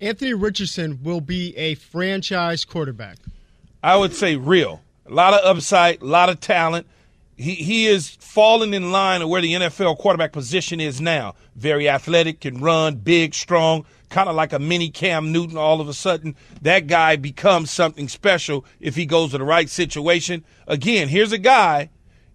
[0.00, 3.18] Anthony Richardson will be a franchise quarterback.
[3.80, 4.82] I would say real.
[5.08, 6.88] A lot of upside, a lot of talent.
[7.36, 11.34] He he is falling in line of where the NFL quarterback position is now.
[11.54, 15.58] Very athletic, can run, big, strong, kind of like a mini Cam Newton.
[15.58, 19.68] All of a sudden, that guy becomes something special if he goes to the right
[19.68, 20.44] situation.
[20.66, 21.90] Again, here's a guy,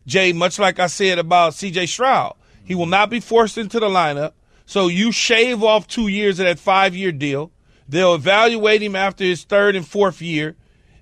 [0.05, 2.35] Jay, much like I said about CJ Stroud.
[2.63, 4.33] He will not be forced into the lineup.
[4.67, 7.51] So you shave off two years of that five year deal.
[7.89, 10.55] They'll evaluate him after his third and fourth year,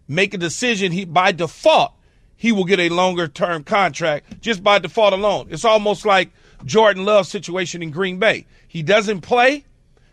[0.07, 0.93] make a decision.
[0.93, 1.93] He by default
[2.39, 5.49] he will get a longer term contract just by default alone.
[5.51, 6.31] It's almost like
[6.63, 8.45] Jordan Love's situation in Green Bay.
[8.65, 9.65] He doesn't play.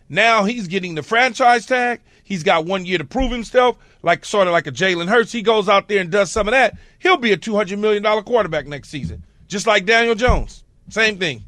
[0.08, 2.00] Now he's getting the franchise tag.
[2.24, 5.30] He's got one year to prove himself, like sort of like a Jalen Hurts.
[5.30, 6.76] He goes out there and does some of that.
[6.98, 10.64] He'll be a two hundred million dollar quarterback next season, just like Daniel Jones.
[10.88, 11.44] Same thing.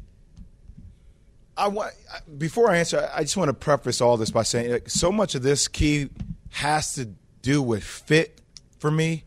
[1.57, 1.93] I want
[2.37, 5.35] before I answer, I just want to preface all this by saying like, so much
[5.35, 6.09] of this key
[6.51, 7.09] has to
[7.41, 8.39] do with fit
[8.79, 9.25] for me.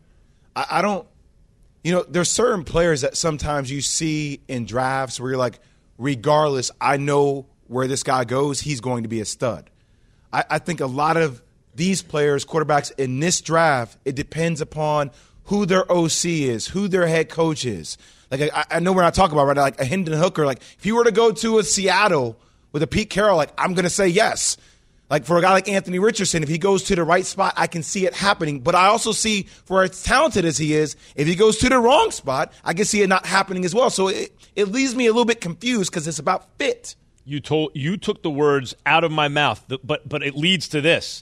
[0.55, 1.07] I, I don't,
[1.83, 5.59] you know, there's certain players that sometimes you see in drafts where you're like,
[5.97, 9.69] regardless, I know where this guy goes, he's going to be a stud.
[10.31, 11.41] I, I think a lot of
[11.75, 15.11] these players, quarterbacks in this draft, it depends upon
[15.45, 17.97] who their OC is, who their head coach is.
[18.31, 20.45] Like I, I know we're not talking about right now, like a Hendon Hooker.
[20.45, 22.37] Like if you were to go to a Seattle
[22.71, 24.57] with a Pete Carroll, like I'm going to say yes.
[25.13, 27.67] Like for a guy like Anthony Richardson, if he goes to the right spot, I
[27.67, 28.61] can see it happening.
[28.61, 31.77] But I also see, for as talented as he is, if he goes to the
[31.77, 33.91] wrong spot, I can see it not happening as well.
[33.91, 36.95] So it, it leaves me a little bit confused because it's about fit.
[37.25, 40.81] You told you took the words out of my mouth, but but it leads to
[40.81, 41.21] this.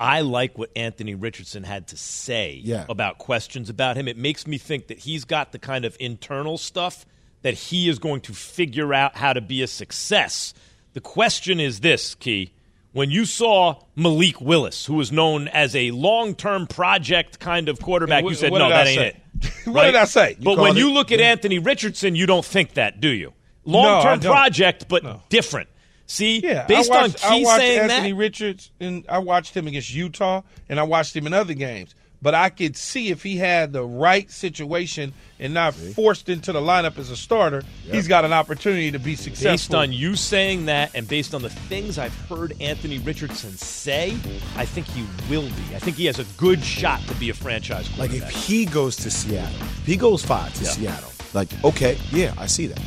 [0.00, 2.86] I like what Anthony Richardson had to say Yeah.
[2.88, 4.08] about questions about him.
[4.08, 7.04] It makes me think that he's got the kind of internal stuff
[7.42, 10.54] that he is going to figure out how to be a success.
[10.94, 12.52] The question is this, Key.
[12.96, 18.24] When you saw Malik Willis, who was known as a long-term project kind of quarterback,
[18.24, 19.08] you said, "No, did I that ain't say?
[19.08, 20.30] it." What did I say?
[20.38, 21.26] You but when called you look at yeah.
[21.26, 23.34] Anthony Richardson, you don't think that, do you?
[23.66, 24.32] Long-term don't.
[24.32, 25.68] project, but different.
[26.06, 29.54] See, Yeah, based watched, on I Key watched saying Anthony that, Richards, and I watched
[29.54, 30.40] him against Utah,
[30.70, 31.94] and I watched him in other games.
[32.26, 36.60] But I could see if he had the right situation and not forced into the
[36.60, 39.52] lineup as a starter, he's got an opportunity to be successful.
[39.52, 44.16] based on you saying that and based on the things I've heard Anthony Richardson say,
[44.56, 45.76] I think he will be.
[45.76, 48.22] I think he has a good shot to be a franchise quarterback.
[48.22, 50.70] Like if he goes to Seattle, if he goes five to Yeah.
[50.70, 52.80] Seattle, like okay, yeah, I see that.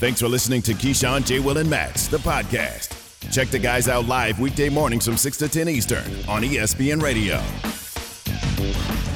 [0.00, 1.40] Thanks for listening to Keyshawn, J.
[1.40, 2.92] Will, and Max, the podcast.
[3.32, 7.42] Check the guys out live weekday mornings from 6 to 10 Eastern on ESPN Radio.
[8.42, 9.11] Thank you.